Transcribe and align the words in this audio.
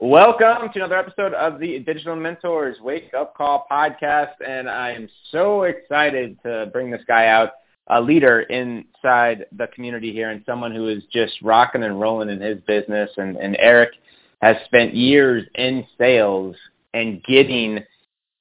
Welcome 0.00 0.68
to 0.72 0.78
another 0.78 0.96
episode 0.96 1.34
of 1.34 1.58
the 1.58 1.80
Digital 1.80 2.14
Mentors 2.14 2.78
Wake 2.80 3.12
Up 3.18 3.34
Call 3.34 3.66
podcast, 3.68 4.34
and 4.46 4.70
I 4.70 4.92
am 4.92 5.08
so 5.32 5.64
excited 5.64 6.38
to 6.44 6.70
bring 6.72 6.88
this 6.88 7.02
guy 7.08 7.26
out, 7.26 7.50
a 7.88 8.00
leader 8.00 8.42
inside 8.42 9.46
the 9.50 9.66
community 9.74 10.12
here, 10.12 10.30
and 10.30 10.40
someone 10.46 10.72
who 10.72 10.86
is 10.86 11.02
just 11.12 11.32
rocking 11.42 11.82
and 11.82 12.00
rolling 12.00 12.28
in 12.28 12.40
his 12.40 12.60
business. 12.60 13.10
And, 13.16 13.36
and 13.38 13.56
Eric 13.58 13.90
has 14.40 14.54
spent 14.66 14.94
years 14.94 15.44
in 15.56 15.84
sales 15.98 16.54
and 16.94 17.20
getting 17.24 17.80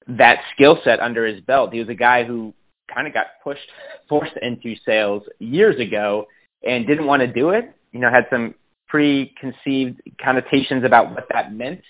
that 0.10 0.41
skill 0.54 0.77
set 0.84 0.99
under 0.99 1.26
his 1.26 1.41
belt. 1.41 1.74
He 1.74 1.80
was 1.80 1.90
a 1.90 1.96
guy 1.96 2.24
who 2.24 2.54
kind 2.94 3.08
of 3.08 3.16
got 3.16 3.27
pushed, 3.44 3.68
forced 4.08 4.38
into 4.44 4.76
sales 4.85 5.24
years 5.40 5.80
ago, 5.80 6.27
and 6.63 6.85
didn't 6.85 7.08
want 7.08 7.21
to 7.21 7.27
do 7.27 7.49
it. 7.49 7.74
You 7.94 7.99
know, 7.99 8.12
had 8.12 8.27
some 8.30 8.54
preconceived 8.88 10.02
connotations 10.22 10.84
about 10.84 11.12
what 11.12 11.27
that 11.32 11.54
meant, 11.54 11.82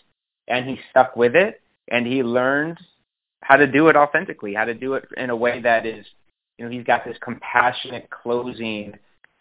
and 0.47 0.67
he 0.67 0.79
stuck 0.89 1.15
with 1.15 1.35
it, 1.35 1.61
and 1.89 2.05
he 2.05 2.23
learned 2.23 2.77
how 3.41 3.55
to 3.55 3.67
do 3.67 3.87
it 3.87 3.95
authentically, 3.95 4.53
how 4.53 4.65
to 4.65 4.73
do 4.73 4.95
it 4.95 5.05
in 5.15 5.29
a 5.29 5.35
way 5.35 5.61
that 5.61 5.85
is, 5.85 6.05
you 6.57 6.65
know, 6.65 6.71
he's 6.71 6.83
got 6.83 7.05
this 7.05 7.17
compassionate 7.21 8.09
closing 8.09 8.93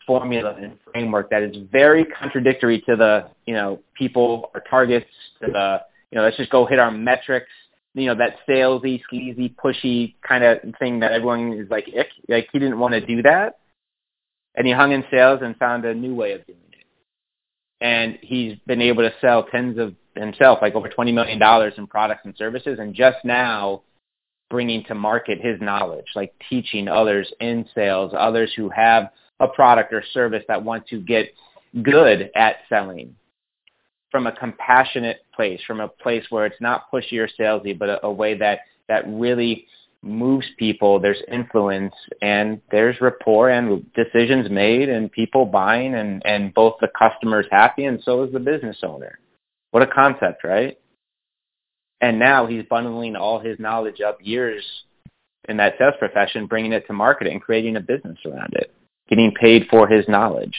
formula 0.07 0.55
and 0.61 0.79
framework 0.93 1.31
that 1.31 1.43
is 1.43 1.57
very 1.73 2.05
contradictory 2.05 2.81
to 2.83 2.95
the, 2.95 3.29
you 3.47 3.55
know, 3.55 3.81
people, 3.95 4.51
our 4.55 4.61
targets, 4.61 5.07
to 5.43 5.51
the, 5.51 5.81
you 6.11 6.17
know, 6.17 6.25
let's 6.25 6.37
just 6.37 6.51
go 6.51 6.65
hit 6.67 6.79
our 6.79 6.91
metrics, 6.91 7.51
you 7.95 8.07
know, 8.07 8.15
that 8.15 8.37
salesy, 8.49 9.03
sleazy, 9.11 9.55
pushy 9.63 10.15
kind 10.27 10.45
of 10.45 10.59
thing 10.79 11.01
that 11.01 11.13
everyone 11.13 11.55
is 11.55 11.69
like, 11.71 11.89
ick. 11.89 12.09
Like 12.29 12.49
he 12.53 12.59
didn't 12.59 12.79
want 12.79 12.93
to 12.93 13.05
do 13.05 13.23
that. 13.23 13.59
And 14.55 14.67
he 14.67 14.73
hung 14.73 14.93
in 14.93 15.05
sales 15.11 15.41
and 15.43 15.57
found 15.57 15.85
a 15.85 15.95
new 15.95 16.15
way 16.15 16.33
of 16.33 16.47
doing 16.47 16.59
it 16.66 16.66
and 17.81 18.19
he's 18.23 18.57
been 18.67 18.81
able 18.81 19.03
to 19.03 19.15
sell 19.21 19.45
tens 19.45 19.79
of 19.79 19.95
himself, 20.15 20.61
like 20.63 20.75
over 20.75 20.89
$20 20.89 21.13
million 21.13 21.41
in 21.77 21.87
products 21.87 22.23
and 22.25 22.35
services, 22.37 22.79
and 22.79 22.95
just 22.95 23.19
now 23.25 23.83
bringing 24.49 24.85
to 24.85 24.95
market 24.95 25.41
his 25.41 25.61
knowledge, 25.61 26.07
like 26.15 26.33
teaching 26.49 26.89
others 26.89 27.31
in 27.41 27.67
sales, 27.75 28.13
others 28.17 28.53
who 28.57 28.69
have 28.71 29.11
a 29.41 29.49
product 29.49 29.93
or 29.93 30.03
service 30.13 30.43
that 30.49 30.63
want 30.63 30.87
to 30.87 31.01
get 31.01 31.31
good 31.83 32.31
at 32.35 32.57
selling 32.69 33.15
from 34.11 34.27
a 34.27 34.33
compassionate 34.33 35.19
place, 35.35 35.61
from 35.67 35.81
a 35.81 35.89
place 35.89 36.25
where 36.31 36.47
it's 36.47 36.61
not 36.61 36.91
pushy 36.91 37.19
or 37.19 37.29
salesy, 37.39 37.77
but 37.77 37.89
a, 37.89 38.07
a 38.07 38.11
way 38.11 38.39
that, 38.39 38.61
that 38.89 39.05
really 39.07 39.67
moves 40.07 40.47
people, 40.59 41.01
there's 41.01 41.23
influence, 41.31 41.95
and 42.23 42.61
there's 42.71 43.01
rapport 43.01 43.51
and 43.51 43.85
decisions 43.95 44.49
made 44.51 44.89
and 44.89 45.11
people 45.11 45.45
buying 45.45 45.95
and, 45.95 46.23
and 46.25 46.55
both 46.55 46.77
the 46.81 46.89
customer's 46.97 47.47
happy 47.51 47.85
and 47.85 48.01
so 48.03 48.23
is 48.23 48.33
the 48.33 48.41
business 48.41 48.79
owner. 48.83 49.19
What 49.73 49.83
a 49.83 49.87
concept, 49.87 50.45
right? 50.45 50.79
And 52.01 52.19
now 52.19 52.47
he's 52.47 52.65
bundling 52.69 53.17
all 53.17 53.41
his 53.41 53.59
knowledge 53.59 54.01
up 54.01 54.19
years 54.23 54.65
in 55.49 55.57
that 55.59 55.75
sales 55.79 55.95
profession, 55.99 56.47
bringing 56.47 56.73
it 56.73 56.87
to 56.87 56.93
market 56.93 57.27
and 57.27 57.41
creating 57.41 57.77
a 57.77 57.81
business 57.81 58.19
around 58.25 58.53
it, 58.55 58.73
getting 59.09 59.33
paid 59.33 59.67
for 59.71 59.89
his 59.89 60.07
knowledge. 60.09 60.57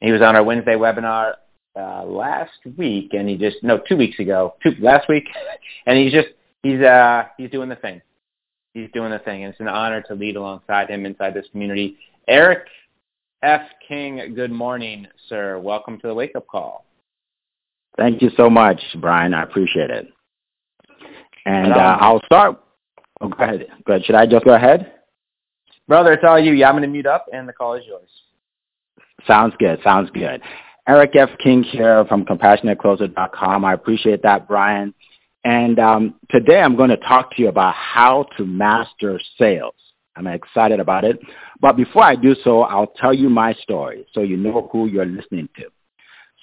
He 0.00 0.12
was 0.12 0.22
on 0.22 0.36
our 0.36 0.44
Wednesday 0.44 0.74
webinar 0.74 1.34
uh, 1.76 2.04
last 2.04 2.58
week, 2.76 3.14
and 3.14 3.28
he 3.28 3.36
just 3.36 3.56
no 3.62 3.78
two 3.78 3.96
weeks 3.96 4.18
ago, 4.18 4.54
two 4.62 4.72
last 4.80 5.08
week, 5.08 5.24
and 5.86 5.98
he's 5.98 6.12
just 6.12 6.28
he's 6.62 6.80
uh 6.80 7.24
he's 7.36 7.50
doing 7.50 7.68
the 7.68 7.76
thing. 7.76 8.00
He's 8.74 8.90
doing 8.92 9.10
the 9.10 9.18
thing. 9.20 9.44
And 9.44 9.52
it's 9.52 9.60
an 9.60 9.68
honor 9.68 10.02
to 10.02 10.14
lead 10.14 10.36
alongside 10.36 10.90
him 10.90 11.06
inside 11.06 11.34
this 11.34 11.46
community. 11.50 11.96
Eric 12.28 12.66
F. 13.42 13.62
King, 13.86 14.34
good 14.34 14.50
morning, 14.50 15.06
sir. 15.28 15.58
Welcome 15.58 15.98
to 16.00 16.08
the 16.08 16.14
wake 16.14 16.36
up 16.36 16.46
call. 16.46 16.84
Thank 17.96 18.22
you 18.22 18.30
so 18.36 18.48
much, 18.48 18.80
Brian. 19.00 19.34
I 19.34 19.42
appreciate 19.42 19.90
it. 19.90 20.08
And 21.46 21.72
uh, 21.72 21.96
I'll 22.00 22.20
start. 22.26 22.60
Oh, 23.20 23.28
go 23.28 23.42
ahead. 23.42 23.66
Go 23.86 23.94
ahead. 23.94 24.04
Should 24.04 24.14
I 24.14 24.26
just 24.26 24.44
go 24.44 24.54
ahead? 24.54 24.92
Brother, 25.88 26.12
it's 26.12 26.22
all 26.24 26.38
you. 26.38 26.52
Yeah, 26.52 26.68
I'm 26.68 26.74
going 26.74 26.82
to 26.82 26.88
mute 26.88 27.06
up, 27.06 27.26
and 27.32 27.48
the 27.48 27.52
call 27.52 27.74
is 27.74 27.84
yours. 27.86 28.08
Sounds 29.26 29.54
good. 29.58 29.80
Sounds 29.82 30.10
good. 30.10 30.42
Eric 30.86 31.16
F. 31.16 31.30
King 31.42 31.62
here 31.62 32.04
from 32.06 32.24
CompassionateCloser.com. 32.24 33.64
I 33.64 33.72
appreciate 33.72 34.22
that, 34.22 34.46
Brian. 34.46 34.94
And 35.44 35.78
um, 35.78 36.14
today 36.30 36.60
I'm 36.60 36.76
going 36.76 36.90
to 36.90 36.96
talk 36.96 37.34
to 37.36 37.42
you 37.42 37.48
about 37.48 37.74
how 37.74 38.26
to 38.36 38.44
master 38.44 39.20
sales. 39.38 39.74
I'm 40.16 40.26
excited 40.26 40.80
about 40.80 41.04
it. 41.04 41.18
But 41.60 41.76
before 41.76 42.02
I 42.02 42.16
do 42.16 42.34
so, 42.42 42.62
I'll 42.62 42.92
tell 42.96 43.14
you 43.14 43.28
my 43.28 43.54
story 43.54 44.06
so 44.12 44.20
you 44.20 44.36
know 44.36 44.68
who 44.72 44.86
you're 44.86 45.06
listening 45.06 45.48
to. 45.56 45.66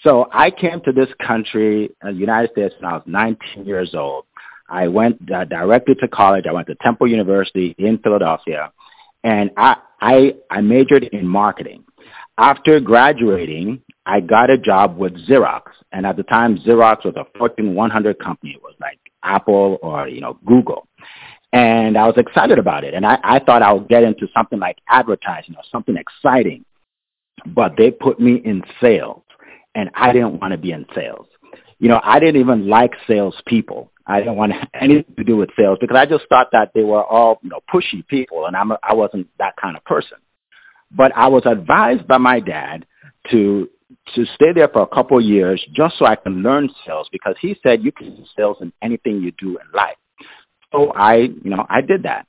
So 0.01 0.29
I 0.31 0.51
came 0.51 0.81
to 0.81 0.91
this 0.91 1.09
country, 1.25 1.89
the 2.01 2.09
uh, 2.09 2.11
United 2.11 2.51
States, 2.51 2.75
when 2.79 2.91
I 2.91 2.93
was 2.93 3.03
19 3.05 3.65
years 3.65 3.93
old. 3.93 4.25
I 4.69 4.87
went 4.87 5.31
uh, 5.31 5.45
directly 5.45 5.95
to 5.95 6.07
college. 6.07 6.45
I 6.47 6.53
went 6.53 6.67
to 6.67 6.75
Temple 6.75 7.07
University 7.07 7.75
in 7.77 7.97
Philadelphia, 7.99 8.71
and 9.23 9.51
I, 9.57 9.77
I, 10.01 10.35
I 10.49 10.61
majored 10.61 11.03
in 11.03 11.27
marketing. 11.27 11.83
After 12.37 12.79
graduating, 12.79 13.81
I 14.05 14.19
got 14.19 14.49
a 14.49 14.57
job 14.57 14.97
with 14.97 15.13
Xerox. 15.27 15.63
And 15.91 16.05
at 16.05 16.17
the 16.17 16.23
time, 16.23 16.57
Xerox 16.59 17.05
was 17.05 17.15
a 17.15 17.25
Fortune 17.37 17.73
100 17.73 18.19
company. 18.19 18.51
It 18.51 18.61
was 18.61 18.75
like 18.79 18.99
Apple 19.23 19.79
or, 19.81 20.07
you 20.07 20.21
know, 20.21 20.37
Google. 20.45 20.87
And 21.53 21.97
I 21.97 22.05
was 22.05 22.17
excited 22.17 22.59
about 22.59 22.83
it. 22.83 22.93
And 22.93 23.05
I, 23.05 23.17
I 23.23 23.39
thought 23.39 23.61
I 23.61 23.71
would 23.71 23.87
get 23.87 24.03
into 24.03 24.27
something 24.33 24.59
like 24.59 24.77
advertising 24.89 25.55
or 25.55 25.63
something 25.71 25.95
exciting. 25.95 26.65
But 27.47 27.73
they 27.77 27.91
put 27.91 28.19
me 28.19 28.35
in 28.43 28.63
sales. 28.81 29.23
And 29.73 29.89
I 29.95 30.13
didn't 30.13 30.39
want 30.39 30.51
to 30.51 30.57
be 30.57 30.71
in 30.71 30.85
sales. 30.93 31.27
You 31.79 31.89
know, 31.89 31.99
I 32.03 32.19
didn't 32.19 32.39
even 32.39 32.67
like 32.69 32.93
salespeople. 33.07 33.91
I 34.07 34.19
didn't 34.19 34.35
want 34.35 34.53
anything 34.73 35.15
to 35.17 35.23
do 35.23 35.37
with 35.37 35.49
sales 35.57 35.77
because 35.81 35.97
I 35.97 36.05
just 36.05 36.25
thought 36.29 36.49
that 36.51 36.71
they 36.73 36.83
were 36.83 37.03
all, 37.03 37.39
you 37.41 37.49
know, 37.49 37.59
pushy 37.73 38.05
people. 38.07 38.45
And 38.45 38.55
I'm 38.55 38.71
a, 38.71 38.79
I 38.83 38.93
wasn't 38.93 39.27
that 39.39 39.55
kind 39.57 39.75
of 39.75 39.83
person. 39.83 40.17
But 40.91 41.11
I 41.15 41.27
was 41.27 41.43
advised 41.45 42.07
by 42.07 42.17
my 42.17 42.39
dad 42.39 42.85
to 43.31 43.69
to 44.15 44.25
stay 44.35 44.51
there 44.53 44.67
for 44.67 44.81
a 44.81 44.87
couple 44.87 45.17
of 45.17 45.23
years 45.23 45.63
just 45.73 45.97
so 45.97 46.05
I 46.05 46.15
can 46.15 46.41
learn 46.41 46.69
sales 46.85 47.07
because 47.11 47.35
he 47.39 47.55
said 47.61 47.83
you 47.83 47.91
can 47.91 48.15
do 48.15 48.23
sales 48.35 48.57
in 48.61 48.73
anything 48.81 49.21
you 49.21 49.31
do 49.37 49.57
in 49.57 49.71
life. 49.73 49.97
So 50.71 50.91
I, 50.93 51.15
you 51.15 51.51
know, 51.51 51.65
I 51.69 51.81
did 51.81 52.03
that. 52.03 52.27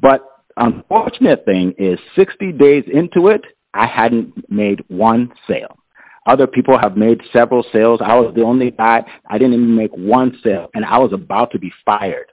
But 0.00 0.24
unfortunate 0.56 1.44
thing 1.44 1.74
is 1.78 1.98
60 2.16 2.52
days 2.52 2.84
into 2.92 3.28
it, 3.28 3.42
I 3.74 3.86
hadn't 3.86 4.50
made 4.50 4.84
one 4.88 5.32
sale. 5.48 5.78
Other 6.26 6.46
people 6.46 6.78
have 6.78 6.96
made 6.96 7.20
several 7.32 7.64
sales. 7.72 8.00
I 8.02 8.14
was 8.14 8.32
the 8.34 8.42
only 8.42 8.70
guy. 8.70 9.04
I 9.28 9.38
didn't 9.38 9.54
even 9.54 9.74
make 9.74 9.90
one 9.92 10.38
sale, 10.44 10.70
and 10.74 10.84
I 10.84 10.98
was 10.98 11.12
about 11.12 11.50
to 11.50 11.58
be 11.58 11.72
fired. 11.84 12.30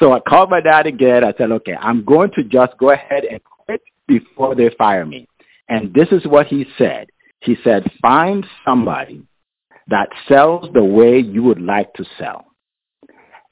So 0.00 0.12
I 0.12 0.20
called 0.20 0.50
my 0.50 0.60
dad 0.60 0.86
again. 0.86 1.22
I 1.22 1.32
said, 1.38 1.52
okay, 1.52 1.74
I'm 1.80 2.04
going 2.04 2.30
to 2.32 2.42
just 2.42 2.76
go 2.78 2.90
ahead 2.90 3.24
and 3.24 3.40
quit 3.44 3.80
before 4.08 4.54
they 4.56 4.70
fire 4.76 5.06
me. 5.06 5.28
And 5.68 5.94
this 5.94 6.08
is 6.10 6.26
what 6.26 6.46
he 6.46 6.66
said. 6.76 7.08
He 7.40 7.56
said, 7.62 7.90
find 8.02 8.46
somebody 8.64 9.22
that 9.88 10.08
sells 10.26 10.68
the 10.74 10.84
way 10.84 11.18
you 11.18 11.42
would 11.42 11.60
like 11.60 11.92
to 11.94 12.04
sell 12.18 12.46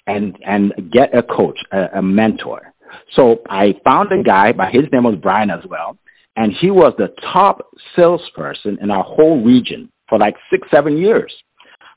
and, 0.06 0.36
and 0.44 0.72
get 0.92 1.16
a 1.16 1.22
coach, 1.22 1.58
a, 1.72 1.98
a 1.98 2.02
mentor. 2.02 2.72
So 3.12 3.40
I 3.48 3.74
found 3.84 4.12
a 4.12 4.22
guy, 4.22 4.52
but 4.52 4.72
his 4.72 4.84
name 4.92 5.04
was 5.04 5.16
Brian 5.16 5.50
as 5.50 5.64
well, 5.68 5.96
and 6.36 6.52
he 6.52 6.70
was 6.70 6.94
the 6.98 7.14
top 7.32 7.66
salesperson 7.94 8.78
in 8.80 8.90
our 8.90 9.02
whole 9.02 9.42
region 9.42 9.90
for 10.08 10.18
like 10.18 10.36
six, 10.50 10.68
seven 10.70 10.96
years. 10.96 11.34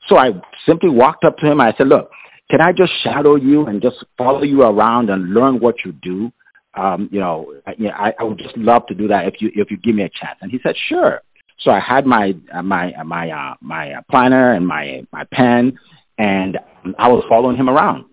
So 0.08 0.16
I 0.16 0.32
simply 0.66 0.90
walked 0.90 1.24
up 1.24 1.36
to 1.38 1.46
him. 1.46 1.60
I 1.60 1.74
said, 1.76 1.88
look, 1.88 2.10
can 2.50 2.60
I 2.60 2.72
just 2.72 2.92
shadow 3.02 3.36
you 3.36 3.66
and 3.66 3.80
just 3.80 4.04
follow 4.18 4.42
you 4.42 4.62
around 4.62 5.10
and 5.10 5.32
learn 5.34 5.60
what 5.60 5.84
you 5.84 5.92
do? 5.92 6.32
Um, 6.74 7.08
you 7.12 7.20
know, 7.20 7.54
I, 7.66 8.14
I 8.18 8.24
would 8.24 8.38
just 8.38 8.56
love 8.56 8.86
to 8.86 8.94
do 8.94 9.08
that 9.08 9.26
if 9.26 9.40
you 9.40 9.50
if 9.54 9.70
you 9.70 9.76
give 9.76 9.94
me 9.94 10.02
a 10.04 10.08
chance. 10.08 10.38
And 10.40 10.50
he 10.50 10.58
said, 10.62 10.74
sure. 10.88 11.20
So 11.60 11.70
I 11.70 11.80
had 11.80 12.06
my 12.06 12.34
uh, 12.52 12.62
my 12.62 12.92
uh, 12.92 13.04
my 13.04 13.30
uh, 13.30 13.54
my 13.60 13.92
uh, 13.92 14.02
planner 14.10 14.52
and 14.54 14.66
my 14.66 15.04
my 15.12 15.24
pen, 15.24 15.78
and 16.18 16.58
I 16.98 17.08
was 17.08 17.24
following 17.28 17.56
him 17.56 17.68
around. 17.68 18.06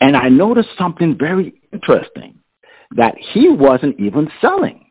And 0.00 0.16
I 0.16 0.28
noticed 0.28 0.70
something 0.76 1.16
very 1.16 1.60
interesting 1.72 2.38
that 2.96 3.14
he 3.16 3.48
wasn't 3.48 3.98
even 4.00 4.30
selling. 4.40 4.90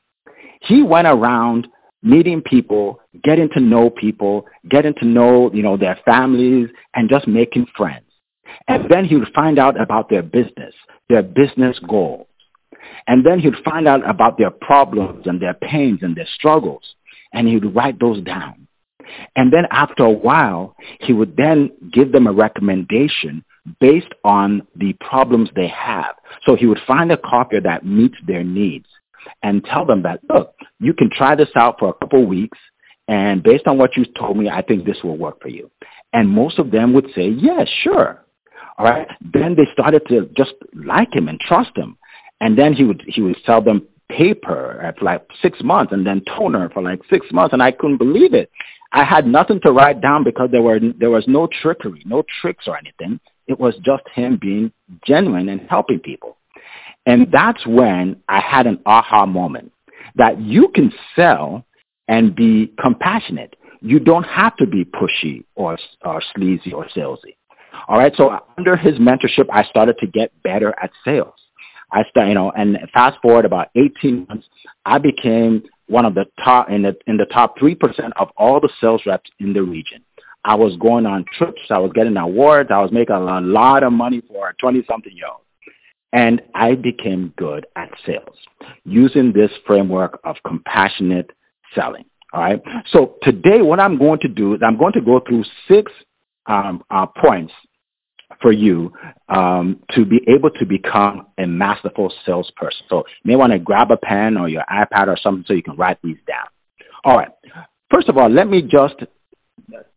He 0.62 0.82
went 0.82 1.08
around 1.08 1.68
meeting 2.02 2.42
people, 2.42 3.02
getting 3.24 3.50
to 3.50 3.60
know 3.60 3.90
people, 3.90 4.46
getting 4.70 4.94
to 4.96 5.06
know 5.06 5.52
you 5.54 5.62
know 5.62 5.76
their 5.76 6.00
families, 6.06 6.70
and 6.94 7.10
just 7.10 7.28
making 7.28 7.68
friends. 7.76 8.06
And 8.70 8.90
then 8.90 9.04
he 9.04 9.16
would 9.16 9.34
find 9.34 9.60
out 9.60 9.80
about 9.80 10.10
their 10.10 10.24
business, 10.24 10.74
their 11.10 11.24
business 11.24 11.78
goals. 11.88 12.28
And 13.08 13.26
then 13.26 13.40
he'd 13.40 13.56
find 13.66 13.88
out 13.88 14.08
about 14.10 14.38
their 14.38 14.52
problems 14.52 15.28
and 15.28 15.42
their 15.42 15.54
pains 15.54 16.00
and 16.02 16.16
their 16.16 16.28
struggles. 16.36 16.96
And 17.34 17.48
he'd 17.48 17.76
write 17.76 18.00
those 18.00 18.22
down. 18.24 18.68
And 19.36 19.52
then 19.54 19.66
after 19.72 20.04
a 20.04 20.12
while, 20.12 20.76
he 21.00 21.14
would 21.14 21.36
then 21.38 21.72
give 21.92 22.12
them 22.12 22.28
a 22.28 22.34
recommendation 22.34 23.44
based 23.80 24.14
on 24.24 24.66
the 24.76 24.94
problems 24.94 25.50
they 25.56 25.68
have. 25.68 26.16
So 26.44 26.56
he 26.56 26.66
would 26.66 26.80
find 26.86 27.12
a 27.12 27.18
copier 27.18 27.62
that 27.62 27.86
meets 27.86 28.16
their 28.26 28.44
needs 28.44 28.88
and 29.44 29.64
tell 29.64 29.86
them 29.86 30.04
that, 30.04 30.22
look, 30.30 30.54
you 30.80 30.94
can 30.94 31.10
try 31.10 31.36
this 31.36 31.50
out 31.56 31.80
for 31.80 31.90
a 31.90 31.94
couple 31.94 32.24
of 32.24 32.30
weeks, 32.30 32.58
and 33.08 33.44
based 33.44 33.68
on 33.68 33.78
what 33.78 33.96
you 33.96 34.06
told 34.18 34.38
me, 34.38 34.50
I 34.50 34.62
think 34.62 34.86
this 34.86 35.04
will 35.04 35.18
work 35.18 35.42
for 35.42 35.50
you. 35.50 35.70
And 36.14 36.30
most 36.30 36.60
of 36.60 36.72
them 36.72 36.94
would 36.94 37.08
say, 37.16 37.30
yes, 37.30 37.42
yeah, 37.42 37.66
sure. 37.84 38.26
All 38.78 38.86
right. 38.86 39.08
Then 39.34 39.56
they 39.56 39.68
started 39.74 40.04
to 40.10 40.30
just 40.36 40.54
like 40.74 41.14
him 41.14 41.28
and 41.28 41.40
trust 41.40 41.76
him. 41.76 41.98
And 42.42 42.58
then 42.58 42.74
he 42.74 42.84
would 42.84 43.04
he 43.08 43.22
would 43.22 43.38
sell 43.46 43.62
them 43.62 43.88
paper 44.10 44.94
for 44.98 45.06
like 45.06 45.26
six 45.42 45.62
months 45.62 45.94
and 45.94 46.06
then 46.06 46.22
toner 46.38 46.70
for 46.70 46.82
like 46.82 47.02
six 47.10 47.26
months 47.32 47.54
and 47.54 47.62
I 47.62 47.72
couldn't 47.72 47.98
believe 47.98 48.34
it. 48.34 48.50
I 48.94 49.04
had 49.04 49.28
nothing 49.28 49.60
to 49.62 49.72
write 49.72 50.02
down 50.02 50.24
because 50.24 50.50
there 50.52 50.62
were 50.62 50.80
there 50.80 51.10
was 51.10 51.26
no 51.28 51.48
trickery, 51.62 52.02
no 52.06 52.24
tricks 52.42 52.66
or 52.68 52.78
anything. 52.78 53.20
It 53.48 53.60
was 53.60 53.76
just 53.84 54.04
him 54.14 54.38
being 54.40 54.72
genuine 55.06 55.50
and 55.50 55.62
helping 55.70 56.00
people. 56.00 56.38
And 57.06 57.32
that's 57.32 57.66
when 57.66 58.22
I 58.28 58.42
had 58.42 58.68
an 58.68 58.80
aha 58.86 59.26
moment 59.26 59.72
that 60.16 60.42
you 60.42 60.70
can 60.76 60.92
sell 61.16 61.66
and 62.08 62.36
be 62.36 62.74
compassionate. 62.82 63.56
You 63.82 64.00
don't 64.00 64.24
have 64.24 64.56
to 64.58 64.66
be 64.66 64.84
pushy 64.84 65.44
or, 65.56 65.78
or 66.04 66.22
sleazy 66.36 66.74
or 66.74 66.88
salesy. 66.96 67.36
All 67.88 67.98
right. 67.98 68.14
So 68.16 68.40
under 68.58 68.76
his 68.76 68.96
mentorship, 68.96 69.46
I 69.52 69.64
started 69.64 69.98
to 70.00 70.08
get 70.08 70.32
better 70.44 70.74
at 70.82 70.92
sales. 71.06 71.36
I 71.92 72.04
started, 72.10 72.30
you 72.30 72.36
know, 72.36 72.52
and 72.52 72.78
fast 72.94 73.18
forward 73.22 73.46
about 73.46 73.70
18 73.76 74.26
months, 74.28 74.48
I 74.86 74.98
became 74.98 75.64
one 75.88 76.06
of 76.06 76.16
the 76.16 76.26
top 76.44 76.70
in 76.70 76.82
the 76.82 76.98
in 77.08 77.18
the 77.18 77.26
top 77.26 77.58
three 77.58 77.76
percent 77.76 78.14
of 78.18 78.30
all 78.36 78.60
the 78.60 78.70
sales 78.82 79.02
reps 79.06 79.30
in 79.40 79.54
the 79.54 79.64
region. 79.64 80.04
I 80.44 80.56
was 80.56 80.76
going 80.78 81.06
on 81.06 81.26
trips. 81.38 81.62
I 81.70 81.78
was 81.78 81.92
getting 81.94 82.16
awards. 82.16 82.70
I 82.72 82.82
was 82.82 82.92
making 82.92 83.16
a 83.16 83.42
lot 83.42 83.84
of 83.84 83.92
money 83.92 84.22
for 84.28 84.50
a 84.50 84.54
20 84.56 84.84
something 84.90 85.12
year 85.14 85.28
old. 85.28 85.42
And 86.14 86.42
I 86.56 86.76
became 86.76 87.34
good 87.38 87.68
at 87.76 87.90
sales 88.06 88.38
using 88.86 89.34
this 89.34 89.52
framework 89.66 90.22
of 90.24 90.38
compassionate 90.46 91.32
selling. 91.76 92.06
All 92.32 92.42
right. 92.42 92.62
So 92.92 93.16
today, 93.24 93.62
what 93.62 93.82
I'm 93.82 93.98
going 93.98 94.20
to 94.20 94.30
do 94.30 94.54
is 94.54 94.62
I'm 94.66 94.78
going 94.78 94.94
to 94.94 95.02
go 95.02 95.20
through 95.20 95.44
six 95.68 95.92
um, 96.46 96.82
uh, 96.90 97.06
points 97.08 97.54
for 98.42 98.52
you 98.52 98.94
um, 99.30 99.80
to 99.92 100.06
be 100.06 100.22
able 100.28 100.50
to 100.52 100.66
become 100.66 101.28
a 101.38 101.46
masterful 101.46 102.14
salesperson. 102.26 102.86
So 102.90 102.98
you 103.24 103.30
may 103.32 103.36
want 103.36 103.54
to 103.54 103.60
grab 103.60 103.92
a 103.92 103.98
pen 103.98 104.38
or 104.38 104.50
your 104.50 104.64
iPad 104.72 105.08
or 105.08 105.18
something 105.18 105.44
so 105.48 105.54
you 105.54 105.64
can 105.64 105.76
write 105.76 105.98
these 106.04 106.18
down. 106.28 106.46
All 107.04 107.18
right. 107.18 107.30
First 107.90 108.10
of 108.10 108.18
all, 108.18 108.30
let 108.30 108.48
me 108.48 108.62
just 108.62 108.96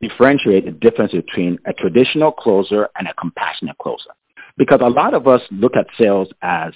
differentiate 0.01 0.65
the 0.65 0.73
difference 0.73 1.13
between 1.13 1.59
a 1.67 1.73
traditional 1.73 2.33
closer 2.33 2.89
and 2.99 3.09
a 3.09 3.15
compassionate 3.15 3.79
closer. 3.79 4.11
Because 4.57 4.81
a 4.83 4.89
lot 4.89 5.15
of 5.15 5.27
us 5.27 5.41
look 5.51 5.77
at 5.77 5.87
sales 5.99 6.29
as, 6.43 6.73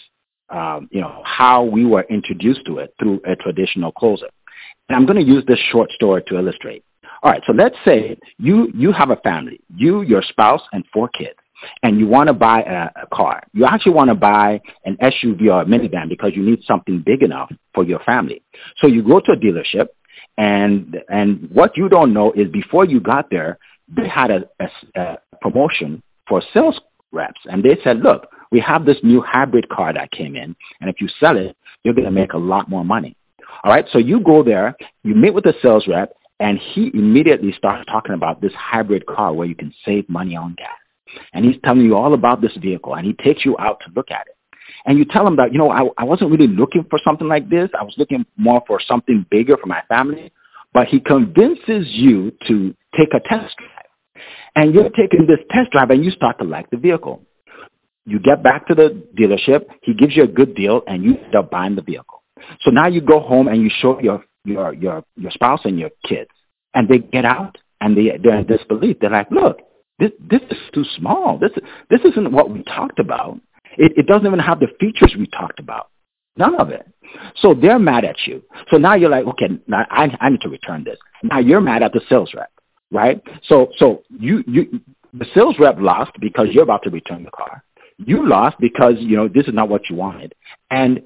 um, 0.51 0.89
you 0.91 1.01
know, 1.01 1.23
how 1.25 1.65
we 1.65 1.85
were 1.85 2.03
introduced 2.11 2.65
to 2.67 2.79
it 2.79 2.95
through 2.99 3.21
a 3.27 3.37
traditional 3.37 3.93
closer. 3.93 4.27
And 4.89 4.97
I'm 4.97 5.07
going 5.07 5.25
to 5.25 5.25
use 5.25 5.45
this 5.47 5.59
short 5.71 5.91
story 5.93 6.23
to 6.29 6.39
illustrate. 6.39 6.85
All 7.23 7.31
right, 7.31 7.43
so 7.47 7.53
let's 7.53 7.77
say 7.85 8.19
you, 8.39 8.71
you 8.75 8.93
have 8.93 9.11
a 9.11 9.17
family, 9.17 9.61
you, 9.75 10.03
your 10.03 10.23
spouse, 10.23 10.61
and 10.73 10.85
four 10.93 11.09
kids, 11.09 11.39
and 11.83 11.99
you 11.99 12.07
want 12.07 12.29
to 12.29 12.33
buy 12.33 12.63
a, 12.63 13.03
a 13.03 13.07
car. 13.13 13.43
You 13.53 13.65
actually 13.65 13.93
want 13.93 14.09
to 14.09 14.15
buy 14.15 14.61
an 14.85 14.97
SUV 15.01 15.51
or 15.53 15.63
a 15.63 15.65
minivan 15.65 16.09
because 16.09 16.33
you 16.35 16.43
need 16.43 16.63
something 16.65 17.03
big 17.05 17.23
enough 17.23 17.51
for 17.75 17.85
your 17.85 18.01
family. 18.01 18.43
So 18.79 18.87
you 18.87 19.03
go 19.03 19.21
to 19.21 19.33
a 19.33 19.37
dealership, 19.37 19.89
and 20.37 21.03
and 21.09 21.49
what 21.53 21.77
you 21.77 21.89
don't 21.89 22.13
know 22.13 22.33
is 22.33 22.49
before 22.49 22.85
you 22.85 23.01
got 23.01 23.31
there, 23.31 23.59
they 23.89 24.09
had 24.09 24.31
a, 24.31 24.49
a, 24.61 25.01
a 25.01 25.19
promotion 25.41 26.03
for 26.29 26.43
sales 26.53 26.81
reps, 27.13 27.41
and 27.45 27.63
they 27.63 27.79
said, 27.85 28.01
look, 28.01 28.29
we 28.51 28.61
have 28.61 28.85
this 28.85 28.99
new 29.03 29.21
hybrid 29.21 29.69
car 29.69 29.93
that 29.93 30.11
came 30.11 30.37
in, 30.37 30.57
and 30.81 30.91
if 30.91 31.01
you 31.01 31.09
sell 31.21 31.37
it, 31.37 31.57
you're 31.83 31.95
going 31.95 32.05
to 32.05 32.11
make 32.11 32.33
a 32.33 32.39
lot 32.39 32.69
more 32.69 32.85
money. 32.85 33.17
All 33.63 33.71
right, 33.71 33.87
so 33.93 33.99
you 33.99 34.21
go 34.21 34.43
there, 34.43 34.77
you 35.05 35.15
meet 35.15 35.33
with 35.35 35.45
the 35.45 35.55
sales 35.63 35.87
rep, 35.87 36.13
and 36.41 36.59
he 36.59 36.91
immediately 36.95 37.53
starts 37.53 37.85
talking 37.91 38.15
about 38.15 38.41
this 38.41 38.53
hybrid 38.55 39.07
car 39.07 39.33
where 39.33 39.47
you 39.47 39.55
can 39.55 39.73
save 39.85 40.09
money 40.09 40.37
on 40.37 40.55
gas. 40.55 40.69
And 41.33 41.45
he's 41.45 41.57
telling 41.65 41.85
you 41.85 41.97
all 41.97 42.15
about 42.15 42.41
this 42.41 42.57
vehicle, 42.57 42.95
and 42.95 43.07
he 43.07 43.13
takes 43.13 43.45
you 43.45 43.57
out 43.59 43.81
to 43.81 43.93
look 43.95 44.11
at 44.11 44.27
it. 44.27 44.37
And 44.87 44.99
you 44.99 45.05
tell 45.05 45.27
him 45.27 45.37
that, 45.37 45.53
you 45.53 45.59
know, 45.59 45.71
I, 45.71 45.89
I 45.99 46.05
wasn't 46.05 46.31
really 46.31 46.49
looking 46.49 46.85
for 46.91 46.99
something 47.03 47.29
like 47.29 47.49
this. 47.49 47.71
I 47.79 47.85
was 47.85 47.95
looking 47.97 48.27
more 48.37 48.63
for 48.67 48.81
something 48.87 49.25
bigger 49.31 49.57
for 49.57 49.67
my 49.67 49.83
family. 49.89 50.33
But 50.73 50.89
he 50.89 51.01
convinces 51.01 51.87
you 51.91 52.33
to 52.49 52.75
take 52.97 53.15
a 53.15 53.21
test 53.21 53.57
drive. 53.57 54.25
And 54.57 54.75
you're 54.75 54.91
taking 54.91 55.27
this 55.27 55.39
test 55.51 55.71
drive 55.71 55.91
and 55.91 56.05
you 56.05 56.11
start 56.11 56.39
to 56.39 56.45
like 56.45 56.69
the 56.71 56.77
vehicle. 56.77 57.23
You 58.07 58.19
get 58.19 58.43
back 58.43 58.67
to 58.69 58.75
the 58.75 59.03
dealership, 59.19 59.67
he 59.83 59.95
gives 59.95 60.15
you 60.15 60.25
a 60.25 60.29
good 60.29 60.55
deal, 60.55 60.83
and 60.87 61.03
you 61.03 61.17
end 61.17 61.35
up 61.35 61.51
buying 61.51 61.75
the 61.75 61.83
vehicle. 61.83 62.23
So 62.61 62.71
now 62.71 62.87
you 62.87 63.01
go 63.01 63.21
home 63.21 63.49
and 63.49 63.63
you 63.63 63.71
show 63.81 63.99
your 64.01 64.23
your 64.45 64.75
your 64.75 65.03
your 65.17 65.31
spouse 65.31 65.61
and 65.65 65.79
your 65.79 65.91
kids, 66.07 66.31
and 66.75 66.87
they 66.87 66.99
get 66.99 67.25
out 67.25 67.57
and 67.81 67.97
they 67.97 68.19
they're 68.23 68.37
in 68.37 68.47
disbelief. 68.47 68.99
They're 69.01 69.11
like, 69.11 69.31
look, 69.31 69.59
this 69.99 70.11
this 70.31 70.41
is 70.51 70.59
too 70.73 70.85
small. 70.97 71.39
This 71.39 71.53
this 71.91 72.01
isn't 72.05 72.33
what 72.33 72.51
we 72.51 72.63
talked 72.65 72.99
about. 72.99 73.41
It, 73.77 73.93
it 73.97 74.07
doesn't 74.07 74.27
even 74.27 74.39
have 74.39 74.61
the 74.61 74.69
features 74.81 75.15
we 75.19 75.27
talked 75.27 75.59
about. 75.59 75.91
None 76.37 76.57
of 76.57 76.71
it. 76.71 76.87
So 77.37 77.55
they're 77.55 77.79
mad 77.79 78.05
at 78.05 78.17
you. 78.27 78.43
So 78.71 78.77
now 78.77 78.95
you're 78.95 79.11
like, 79.11 79.25
okay, 79.27 79.49
now 79.69 79.87
I, 79.91 80.17
I 80.21 80.31
need 80.31 80.41
to 80.41 80.49
return 80.49 80.83
this. 80.85 80.99
Now 81.23 81.39
you're 81.39 81.61
mad 81.61 81.83
at 81.83 81.93
the 81.93 82.01
sales 82.09 82.33
rep, 82.35 82.51
right? 82.91 83.23
So 83.49 83.69
so 83.77 84.03
you 84.11 84.43
you 84.47 84.81
the 85.13 85.27
sales 85.35 85.57
rep 85.61 85.77
lost 85.79 86.13
because 86.21 86.49
you're 86.51 86.65
about 86.65 86.83
to 86.85 86.91
return 86.91 87.23
the 87.23 87.31
car. 87.31 87.63
You 87.99 88.27
lost 88.29 88.57
because 88.59 88.95
you 88.99 89.17
know 89.17 89.29
this 89.29 89.47
is 89.47 89.55
not 89.55 89.69
what 89.69 89.89
you 89.89 89.95
wanted, 89.95 90.35
and 90.71 91.01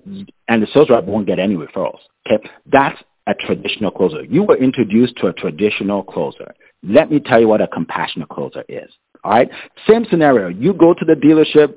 and 0.49 0.63
the 0.63 0.67
sales 0.73 0.89
rep 0.89 1.05
won't 1.05 1.27
get 1.27 1.39
any 1.39 1.57
referrals. 1.57 2.01
Okay, 2.27 2.43
that's 2.65 2.99
a 3.29 3.35
traditional 3.35 3.91
closer. 3.91 4.25
You 4.25 4.43
were 4.43 4.57
introduced 4.57 5.17
to 5.19 5.27
a 5.29 5.33
traditional 5.33 6.03
closer. 6.03 6.55
Let 6.83 7.11
me 7.11 7.21
tell 7.21 7.41
you 7.41 7.47
what 7.47 7.61
a 7.61 7.69
compassionate 7.69 8.29
closer 8.31 8.65
is. 8.69 8.91
All 9.23 9.33
right, 9.33 9.49
same 9.87 10.07
scenario. 10.09 10.49
You 10.49 10.73
go 10.73 10.95
to 10.95 11.05
the 11.05 11.15
dealership. 11.15 11.77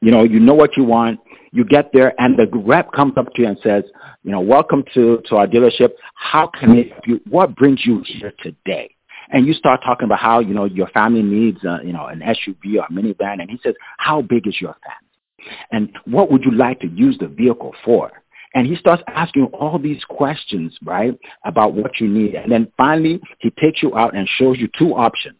You 0.00 0.10
know, 0.10 0.22
you 0.22 0.40
know 0.40 0.54
what 0.54 0.76
you 0.76 0.84
want. 0.84 1.20
You 1.52 1.64
get 1.64 1.90
there, 1.92 2.14
and 2.18 2.38
the 2.38 2.46
rep 2.56 2.92
comes 2.92 3.14
up 3.16 3.34
to 3.34 3.42
you 3.42 3.48
and 3.48 3.58
says, 3.62 3.84
you 4.22 4.30
know, 4.30 4.40
welcome 4.40 4.84
to 4.94 5.20
to 5.28 5.36
our 5.36 5.46
dealership. 5.46 5.90
How 6.14 6.46
can 6.46 6.74
you? 7.04 7.20
What 7.28 7.56
brings 7.56 7.84
you 7.84 8.02
here 8.06 8.32
today? 8.42 8.94
and 9.32 9.46
you 9.46 9.52
start 9.52 9.80
talking 9.84 10.06
about 10.06 10.18
how 10.18 10.40
you 10.40 10.52
know 10.52 10.64
your 10.64 10.88
family 10.88 11.22
needs 11.22 11.64
uh, 11.64 11.78
you 11.84 11.92
know 11.92 12.06
an 12.06 12.20
SUV 12.20 12.78
or 12.78 12.86
a 12.88 12.92
minivan, 12.92 13.40
and 13.40 13.50
he 13.50 13.58
says, 13.62 13.74
"How 13.98 14.22
big 14.22 14.46
is 14.46 14.60
your 14.60 14.74
family? 14.84 15.56
And 15.70 15.96
what 16.04 16.30
would 16.30 16.44
you 16.44 16.50
like 16.50 16.80
to 16.80 16.88
use 16.88 17.16
the 17.18 17.28
vehicle 17.28 17.74
for?" 17.84 18.10
And 18.54 18.66
he 18.66 18.76
starts 18.76 19.02
asking 19.06 19.44
all 19.52 19.78
these 19.78 20.02
questions, 20.04 20.76
right, 20.82 21.16
about 21.44 21.74
what 21.74 22.00
you 22.00 22.08
need. 22.08 22.34
And 22.34 22.50
then 22.50 22.72
finally, 22.76 23.20
he 23.38 23.50
takes 23.50 23.82
you 23.82 23.96
out 23.96 24.16
and 24.16 24.28
shows 24.38 24.58
you 24.58 24.68
two 24.76 24.94
options. 24.94 25.38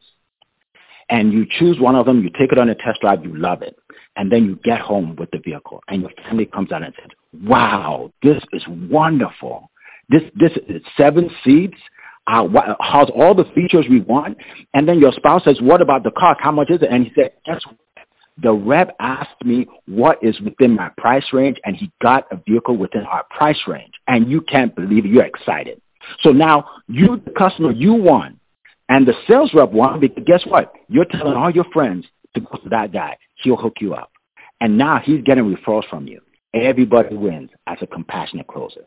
And 1.09 1.33
you 1.33 1.45
choose 1.59 1.81
one 1.81 1.97
of 1.97 2.07
them, 2.07 2.23
you 2.23 2.31
take 2.31 2.53
it 2.53 2.59
on 2.59 2.69
a 2.69 2.75
test 2.75 3.01
drive, 3.01 3.25
you 3.25 3.37
love 3.37 3.63
it. 3.63 3.77
And 4.17 4.31
then 4.31 4.45
you 4.45 4.57
get 4.63 4.81
home 4.81 5.17
with 5.17 5.31
the 5.33 5.39
vehicle 5.39 5.83
and 5.89 6.03
your 6.03 6.11
family 6.23 6.47
comes 6.47 6.71
out 6.71 6.85
and 6.85 6.95
says, 7.01 7.11
wow, 7.45 8.13
this 8.23 8.41
is 8.53 8.63
wonderful. 8.69 9.71
This, 10.09 10.23
this 10.37 10.53
is 10.69 10.83
seven 10.97 11.31
seats 11.45 11.79
uh, 12.27 12.47
has 12.81 13.09
all 13.15 13.35
the 13.35 13.45
features 13.55 13.87
we 13.89 14.01
want. 14.01 14.39
And 14.75 14.89
then 14.89 14.99
your 15.01 15.13
spouse 15.13 15.45
says, 15.45 15.59
what 15.61 15.81
about 15.81 16.05
the 16.05 16.11
cost? 16.13 16.41
How 16.41 16.53
much 16.53 16.71
is 16.71 16.83
it? 16.83 16.89
And 16.91 17.05
he 17.05 17.13
said, 17.15 17.33
guess? 17.45 17.63
The 18.39 18.53
rep 18.53 18.97
asked 19.01 19.45
me 19.45 19.67
what 19.87 20.23
is 20.23 20.41
within 20.41 20.75
my 20.75 20.91
price 20.97 21.27
range, 21.33 21.59
and 21.65 21.77
he 21.77 21.91
got 22.01 22.27
a 22.33 22.37
vehicle 22.37 22.77
within 22.77 23.03
our 23.03 23.25
price 23.25 23.61
range. 23.67 23.93
And 24.09 24.31
you 24.31 24.41
can't 24.41 24.75
believe 24.75 25.05
it. 25.05 25.11
You're 25.11 25.25
excited. 25.25 25.81
So 26.23 26.31
now 26.31 26.67
you, 26.89 27.21
the 27.25 27.33
customer, 27.33 27.73
you 27.73 27.93
won. 27.93 28.39
And 28.89 29.07
the 29.07 29.15
sales 29.29 29.53
rep 29.55 29.71
won 29.71 30.01
because 30.01 30.25
guess 30.27 30.43
what? 30.47 30.73
You're 30.89 31.05
telling 31.05 31.35
all 31.35 31.51
your 31.51 31.67
friends 31.73 32.07
to 32.35 32.41
go 32.41 32.59
to 32.59 32.69
that 32.71 32.93
guy. 32.93 33.17
He'll 33.37 33.57
hook 33.57 33.75
you 33.81 33.95
up. 33.95 34.11
And 34.61 34.77
now 34.77 34.99
he's 34.99 35.23
getting 35.23 35.55
referrals 35.55 35.89
from 35.89 36.07
you. 36.07 36.21
Everybody 36.53 37.15
wins 37.15 37.51
as 37.67 37.79
a 37.81 37.87
compassionate 37.87 38.49
closer. 38.49 38.83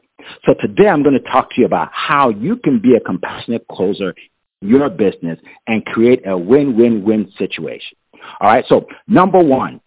So 0.45 0.53
today 0.59 0.87
I'm 0.87 1.03
going 1.03 1.17
to 1.17 1.31
talk 1.31 1.49
to 1.51 1.61
you 1.61 1.65
about 1.65 1.89
how 1.93 2.29
you 2.29 2.57
can 2.57 2.79
be 2.79 2.95
a 2.95 2.99
compassionate 2.99 3.65
closer 3.69 4.13
in 4.61 4.69
your 4.69 4.89
business 4.89 5.39
and 5.67 5.85
create 5.85 6.27
a 6.27 6.37
win-win-win 6.37 7.31
situation. 7.37 7.97
All 8.41 8.49
right. 8.49 8.65
So 8.67 8.87
number 9.07 9.39
one, 9.39 9.81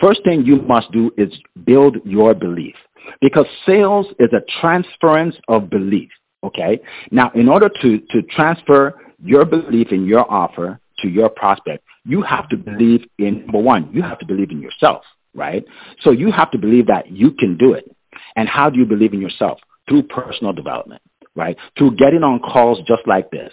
first 0.00 0.22
thing 0.24 0.44
you 0.44 0.62
must 0.62 0.90
do 0.92 1.10
is 1.16 1.32
build 1.64 1.98
your 2.04 2.34
belief 2.34 2.74
because 3.20 3.46
sales 3.66 4.06
is 4.18 4.30
a 4.32 4.42
transference 4.60 5.36
of 5.48 5.70
belief. 5.70 6.10
Okay. 6.42 6.80
Now, 7.10 7.30
in 7.34 7.48
order 7.48 7.70
to, 7.82 7.98
to 7.98 8.22
transfer 8.22 8.94
your 9.22 9.44
belief 9.44 9.92
in 9.92 10.06
your 10.06 10.30
offer 10.30 10.78
to 10.98 11.08
your 11.08 11.28
prospect, 11.30 11.84
you 12.04 12.22
have 12.22 12.48
to 12.50 12.56
believe 12.56 13.06
in, 13.18 13.40
number 13.40 13.60
one, 13.60 13.90
you 13.92 14.02
have 14.02 14.18
to 14.18 14.26
believe 14.26 14.50
in 14.50 14.60
yourself. 14.60 15.04
right? 15.34 15.64
So 16.00 16.10
you 16.10 16.30
have 16.32 16.50
to 16.52 16.58
believe 16.58 16.86
that 16.86 17.10
you 17.10 17.32
can 17.32 17.56
do 17.56 17.74
it. 17.74 17.94
And 18.36 18.48
how 18.48 18.70
do 18.70 18.78
you 18.78 18.86
believe 18.86 19.12
in 19.12 19.20
yourself? 19.20 19.58
Through 19.88 20.04
personal 20.04 20.52
development, 20.52 21.02
right? 21.34 21.56
Through 21.76 21.96
getting 21.96 22.22
on 22.22 22.40
calls 22.40 22.78
just 22.86 23.06
like 23.06 23.30
this, 23.30 23.52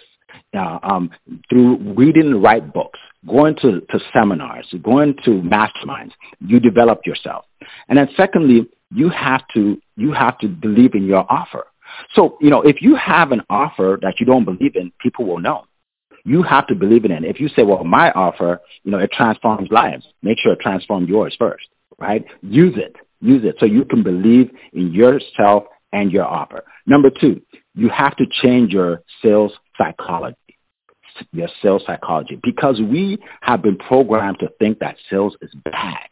uh, 0.56 0.78
um, 0.82 1.10
through 1.50 1.76
reading 1.94 2.30
the 2.30 2.38
right 2.38 2.72
books, 2.72 2.98
going 3.26 3.54
to, 3.56 3.80
to 3.80 4.00
seminars, 4.12 4.66
going 4.82 5.14
to 5.24 5.30
masterminds, 5.42 6.12
you 6.40 6.60
develop 6.60 7.00
yourself. 7.06 7.44
And 7.88 7.98
then 7.98 8.08
secondly, 8.16 8.68
you 8.90 9.08
have 9.08 9.42
to 9.54 9.80
you 9.96 10.12
have 10.12 10.38
to 10.38 10.48
believe 10.48 10.94
in 10.94 11.06
your 11.06 11.24
offer. 11.30 11.66
So, 12.14 12.38
you 12.40 12.50
know, 12.50 12.62
if 12.62 12.80
you 12.80 12.96
have 12.96 13.32
an 13.32 13.42
offer 13.50 13.98
that 14.02 14.14
you 14.18 14.26
don't 14.26 14.44
believe 14.44 14.76
in, 14.76 14.92
people 15.00 15.26
will 15.26 15.38
know. 15.38 15.64
You 16.24 16.42
have 16.42 16.66
to 16.68 16.74
believe 16.74 17.04
in 17.04 17.10
it. 17.10 17.24
If 17.24 17.40
you 17.40 17.48
say, 17.48 17.62
well, 17.64 17.84
my 17.84 18.10
offer, 18.12 18.60
you 18.84 18.92
know, 18.92 18.98
it 18.98 19.10
transforms 19.12 19.68
lives, 19.70 20.06
make 20.22 20.38
sure 20.38 20.52
it 20.52 20.60
transforms 20.60 21.08
yours 21.08 21.34
first, 21.38 21.66
right? 21.98 22.24
Use 22.42 22.74
it. 22.76 22.96
Use 23.20 23.44
it 23.44 23.56
so 23.58 23.66
you 23.66 23.84
can 23.84 24.02
believe 24.02 24.50
in 24.72 24.92
yourself 24.92 25.64
and 25.92 26.10
your 26.10 26.24
offer. 26.24 26.64
Number 26.86 27.10
two, 27.10 27.42
you 27.74 27.88
have 27.88 28.16
to 28.16 28.24
change 28.42 28.72
your 28.72 29.02
sales 29.22 29.52
psychology 29.76 30.36
your 31.32 31.48
sales 31.62 31.82
psychology 31.86 32.38
because 32.42 32.80
we 32.80 33.18
have 33.40 33.62
been 33.62 33.76
programmed 33.76 34.38
to 34.40 34.48
think 34.58 34.78
that 34.78 34.96
sales 35.10 35.36
is 35.42 35.54
bad 35.64 36.08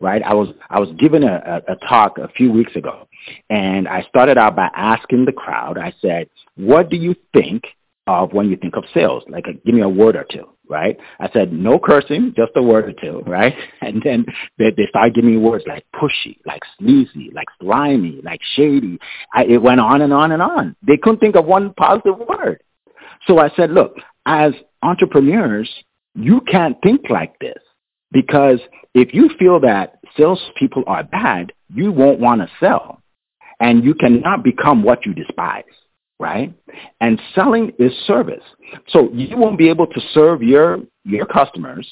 right? 0.00 0.22
I 0.22 0.34
was 0.34 0.48
I 0.70 0.80
was 0.80 0.90
given 0.98 1.22
a, 1.22 1.62
a, 1.68 1.72
a 1.72 1.76
talk 1.76 2.18
a 2.18 2.28
few 2.28 2.52
weeks 2.52 2.74
ago, 2.76 3.08
and 3.50 3.88
I 3.88 4.02
started 4.08 4.38
out 4.38 4.56
by 4.56 4.68
asking 4.74 5.24
the 5.24 5.32
crowd. 5.32 5.78
I 5.78 5.92
said, 6.00 6.28
"What 6.56 6.90
do 6.90 6.96
you 6.96 7.14
think 7.32 7.64
of 8.06 8.32
when 8.32 8.48
you 8.48 8.56
think 8.56 8.76
of 8.76 8.84
sales? 8.94 9.24
Like, 9.28 9.46
a, 9.46 9.54
give 9.54 9.74
me 9.74 9.82
a 9.82 9.88
word 9.88 10.16
or 10.16 10.24
two, 10.30 10.48
right?" 10.68 10.98
I 11.20 11.30
said, 11.32 11.52
"No 11.52 11.78
cursing, 11.78 12.34
just 12.36 12.52
a 12.56 12.62
word 12.62 12.88
or 12.88 12.92
two, 12.92 13.22
right?" 13.26 13.54
And 13.80 14.02
then 14.02 14.26
they, 14.58 14.70
they 14.70 14.86
started 14.88 15.14
giving 15.14 15.30
me 15.30 15.36
words 15.38 15.64
like 15.66 15.84
pushy, 15.94 16.38
like 16.44 16.62
sleazy, 16.78 17.30
like 17.34 17.48
slimy, 17.60 18.20
like 18.22 18.40
shady. 18.54 18.98
I, 19.32 19.44
it 19.44 19.62
went 19.62 19.80
on 19.80 20.02
and 20.02 20.12
on 20.12 20.32
and 20.32 20.42
on. 20.42 20.76
They 20.86 20.96
couldn't 20.96 21.20
think 21.20 21.36
of 21.36 21.46
one 21.46 21.72
positive 21.74 22.18
word. 22.18 22.62
So 23.26 23.38
I 23.38 23.50
said, 23.56 23.70
"Look, 23.70 23.96
as 24.26 24.52
entrepreneurs, 24.82 25.70
you 26.14 26.40
can't 26.42 26.76
think 26.82 27.08
like 27.08 27.38
this." 27.38 27.58
Because 28.12 28.60
if 28.94 29.12
you 29.12 29.28
feel 29.38 29.60
that 29.60 29.98
salespeople 30.16 30.84
are 30.86 31.04
bad, 31.04 31.52
you 31.74 31.92
won't 31.92 32.20
want 32.20 32.40
to 32.40 32.48
sell. 32.60 33.00
And 33.60 33.84
you 33.84 33.94
cannot 33.94 34.44
become 34.44 34.82
what 34.82 35.06
you 35.06 35.14
despise, 35.14 35.64
right? 36.20 36.52
And 37.00 37.20
selling 37.34 37.72
is 37.78 37.92
service. 38.06 38.44
So 38.88 39.10
you 39.12 39.36
won't 39.36 39.58
be 39.58 39.68
able 39.68 39.86
to 39.86 40.00
serve 40.12 40.42
your, 40.42 40.80
your 41.04 41.26
customers, 41.26 41.88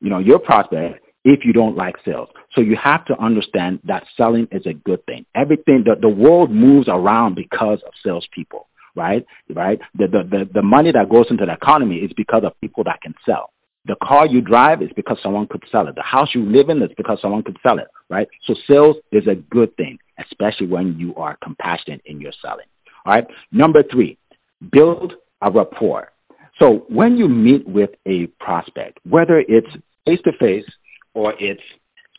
you 0.00 0.10
know, 0.10 0.18
your 0.18 0.38
prospect 0.38 1.04
if 1.24 1.44
you 1.44 1.52
don't 1.52 1.76
like 1.76 1.96
sales. 2.04 2.28
So 2.52 2.60
you 2.60 2.76
have 2.76 3.04
to 3.06 3.18
understand 3.20 3.80
that 3.84 4.04
selling 4.16 4.48
is 4.52 4.64
a 4.66 4.74
good 4.74 5.04
thing. 5.06 5.26
Everything, 5.34 5.84
the, 5.84 5.96
the 6.00 6.08
world 6.08 6.50
moves 6.50 6.88
around 6.88 7.34
because 7.34 7.80
of 7.86 7.92
salespeople, 8.04 8.68
right? 8.98 9.24
Right? 9.54 9.78
The, 9.94 10.08
the, 10.08 10.22
the, 10.24 10.50
the 10.52 10.62
money 10.62 10.92
that 10.92 11.08
goes 11.08 11.26
into 11.30 11.46
the 11.46 11.52
economy 11.52 11.96
is 11.96 12.12
because 12.16 12.42
of 12.44 12.60
people 12.60 12.84
that 12.84 13.00
can 13.00 13.14
sell. 13.24 13.52
The 13.86 13.96
car 14.02 14.26
you 14.26 14.42
drive 14.42 14.82
is 14.82 14.90
because 14.94 15.18
someone 15.22 15.46
could 15.46 15.64
sell 15.72 15.88
it. 15.88 15.94
The 15.94 16.02
house 16.02 16.34
you 16.34 16.44
live 16.44 16.68
in 16.68 16.82
is 16.82 16.90
because 16.96 17.18
someone 17.22 17.42
could 17.42 17.56
sell 17.62 17.78
it, 17.78 17.86
right? 18.10 18.28
So 18.44 18.54
sales 18.66 18.96
is 19.12 19.26
a 19.26 19.36
good 19.36 19.74
thing, 19.76 19.98
especially 20.18 20.66
when 20.66 20.98
you 20.98 21.14
are 21.14 21.38
compassionate 21.42 22.02
in 22.04 22.20
your 22.20 22.32
selling. 22.42 22.66
All 23.06 23.14
right. 23.14 23.26
Number 23.52 23.82
three, 23.82 24.18
build 24.72 25.14
a 25.40 25.50
rapport. 25.50 26.12
So 26.58 26.84
when 26.88 27.16
you 27.16 27.28
meet 27.28 27.66
with 27.66 27.90
a 28.04 28.26
prospect, 28.40 28.98
whether 29.08 29.38
it's 29.38 29.68
face 30.04 30.20
to 30.24 30.32
face 30.38 30.66
or 31.14 31.34
it's 31.38 31.62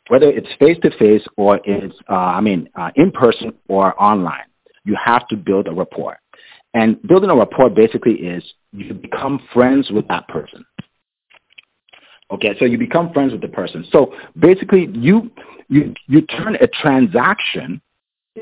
whether 0.07 0.27
it's 0.27 0.48
face 0.57 0.77
to 0.81 0.89
face 0.98 1.21
or 1.38 1.59
it's 1.65 1.95
uh, 2.09 2.13
I 2.13 2.41
mean 2.41 2.69
uh, 2.75 2.89
in 2.95 3.12
person 3.12 3.53
or 3.67 4.01
online, 4.01 4.48
you 4.86 4.95
have 5.03 5.27
to 5.27 5.36
build 5.36 5.67
a 5.67 5.71
rapport. 5.71 6.17
And 6.74 7.02
building 7.04 7.30
a 7.30 7.36
rapport 7.36 7.70
basically 7.70 8.14
is 8.14 8.44
you 8.72 8.94
become 8.94 9.42
friends 9.54 9.90
with 9.92 10.08
that 10.08 10.28
person. 10.28 10.66
Okay, 12.32 12.56
so 12.60 12.66
you 12.66 12.78
become 12.78 13.12
friends 13.12 13.32
with 13.32 13.42
the 13.42 13.48
person. 13.48 13.86
So 13.92 14.14
basically, 14.40 14.88
you 14.94 15.32
you 15.68 15.94
you 16.08 16.22
turn 16.22 16.56
a 16.56 16.68
transaction, 16.68 17.82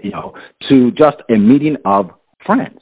you 0.04 0.12
know, 0.12 0.34
to 0.68 0.92
just 0.92 1.18
a 1.30 1.36
meeting 1.36 1.78
of 1.86 2.12
friends, 2.46 2.80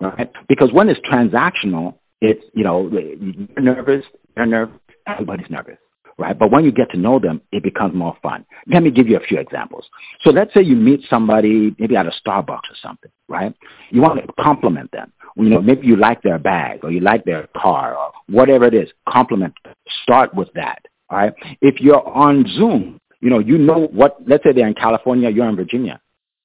right? 0.00 0.30
Because 0.48 0.72
when 0.72 0.88
it's 0.88 1.00
transactional, 1.00 1.96
it's 2.22 2.42
you 2.54 2.64
know 2.64 2.88
you're 2.90 3.60
nervous, 3.60 4.04
they're 4.34 4.46
nervous, 4.46 4.78
everybody's 5.06 5.50
nervous, 5.50 5.78
right? 6.20 6.38
But 6.38 6.52
when 6.52 6.64
you 6.64 6.70
get 6.70 6.90
to 6.90 6.98
know 6.98 7.18
them, 7.18 7.40
it 7.50 7.62
becomes 7.62 7.94
more 7.94 8.16
fun. 8.22 8.44
Let 8.66 8.82
me 8.82 8.90
give 8.90 9.08
you 9.08 9.16
a 9.16 9.20
few 9.20 9.38
examples. 9.38 9.88
So 10.20 10.30
let's 10.30 10.54
say 10.54 10.62
you 10.62 10.76
meet 10.76 11.00
somebody 11.10 11.74
maybe 11.78 11.96
at 11.96 12.06
a 12.06 12.12
Starbucks 12.24 12.70
or 12.70 12.76
something, 12.80 13.10
right? 13.28 13.54
You 13.90 14.02
want 14.02 14.20
to 14.24 14.32
compliment 14.40 14.92
them 14.92 15.12
you 15.36 15.48
know, 15.48 15.60
maybe 15.60 15.86
you 15.86 15.96
like 15.96 16.22
their 16.22 16.38
bag 16.38 16.80
or 16.84 16.90
you 16.90 17.00
like 17.00 17.24
their 17.24 17.48
car 17.56 17.96
or 17.96 18.12
whatever 18.28 18.66
it 18.66 18.74
is, 18.74 18.88
compliment. 19.08 19.54
Start 20.02 20.34
with 20.34 20.48
that. 20.54 20.86
All 21.08 21.18
right. 21.18 21.32
If 21.60 21.80
you're 21.80 22.06
on 22.06 22.46
Zoom, 22.56 23.00
you 23.20 23.30
know, 23.30 23.38
you 23.38 23.58
know 23.58 23.88
what, 23.92 24.16
let's 24.26 24.44
say 24.44 24.52
they're 24.52 24.66
in 24.66 24.74
California, 24.74 25.30
you're 25.30 25.48
in 25.48 25.56
Virginia. 25.56 26.00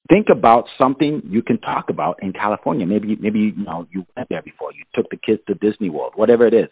Think 0.08 0.28
about 0.30 0.66
something 0.78 1.20
you 1.28 1.42
can 1.42 1.58
talk 1.58 1.90
about 1.90 2.22
in 2.22 2.32
California. 2.32 2.86
Maybe, 2.86 3.16
maybe, 3.16 3.40
you 3.56 3.64
know, 3.64 3.86
you 3.90 4.06
went 4.16 4.28
there 4.28 4.42
before. 4.42 4.72
You 4.72 4.84
took 4.94 5.10
the 5.10 5.16
kids 5.16 5.42
to 5.48 5.54
Disney 5.54 5.90
World, 5.90 6.12
whatever 6.14 6.46
it 6.46 6.54
is. 6.54 6.68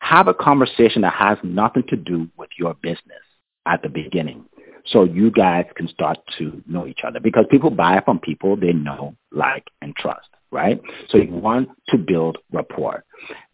Have 0.00 0.28
a 0.28 0.34
conversation 0.34 1.02
that 1.02 1.14
has 1.14 1.38
nothing 1.42 1.84
to 1.88 1.96
do 1.96 2.28
with 2.36 2.50
your 2.58 2.74
business 2.74 3.22
at 3.66 3.82
the 3.82 3.88
beginning 3.88 4.44
so 4.86 5.04
you 5.04 5.30
guys 5.30 5.66
can 5.76 5.88
start 5.88 6.18
to 6.38 6.62
know 6.66 6.86
each 6.86 7.00
other 7.06 7.20
because 7.20 7.44
people 7.50 7.70
buy 7.70 8.00
from 8.04 8.18
people 8.18 8.56
they 8.56 8.72
know, 8.72 9.14
like, 9.32 9.66
and 9.82 9.94
trust 9.96 10.28
right? 10.50 10.80
So 11.10 11.18
you 11.18 11.32
want 11.32 11.68
to 11.88 11.98
build 11.98 12.38
rapport. 12.52 13.04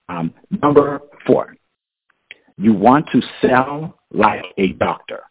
Um, 0.08 0.34
number 0.62 1.00
four, 1.26 1.56
you 2.56 2.72
want 2.72 3.08
to 3.12 3.22
sell 3.40 3.98
like 4.12 4.44
a 4.58 4.68
doctor. 4.74 5.22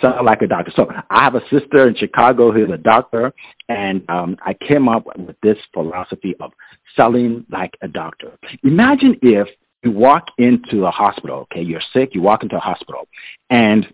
Sell 0.00 0.24
like 0.24 0.42
a 0.42 0.46
doctor. 0.46 0.72
So 0.76 0.90
I 1.10 1.24
have 1.24 1.34
a 1.34 1.42
sister 1.50 1.88
in 1.88 1.96
Chicago 1.96 2.52
who's 2.52 2.70
a 2.70 2.76
doctor, 2.76 3.32
and 3.68 4.04
um, 4.08 4.36
I 4.44 4.54
came 4.54 4.88
up 4.88 5.06
with 5.06 5.36
this 5.42 5.58
philosophy 5.72 6.34
of 6.40 6.52
selling 6.94 7.46
like 7.50 7.76
a 7.82 7.88
doctor. 7.88 8.32
Imagine 8.62 9.18
if 9.22 9.48
you 9.86 9.92
walk 9.92 10.26
into 10.36 10.84
a 10.84 10.90
hospital, 10.90 11.46
okay, 11.52 11.62
you're 11.62 11.80
sick, 11.92 12.10
you 12.12 12.20
walk 12.20 12.42
into 12.42 12.56
a 12.56 12.60
hospital, 12.60 13.06
and 13.50 13.86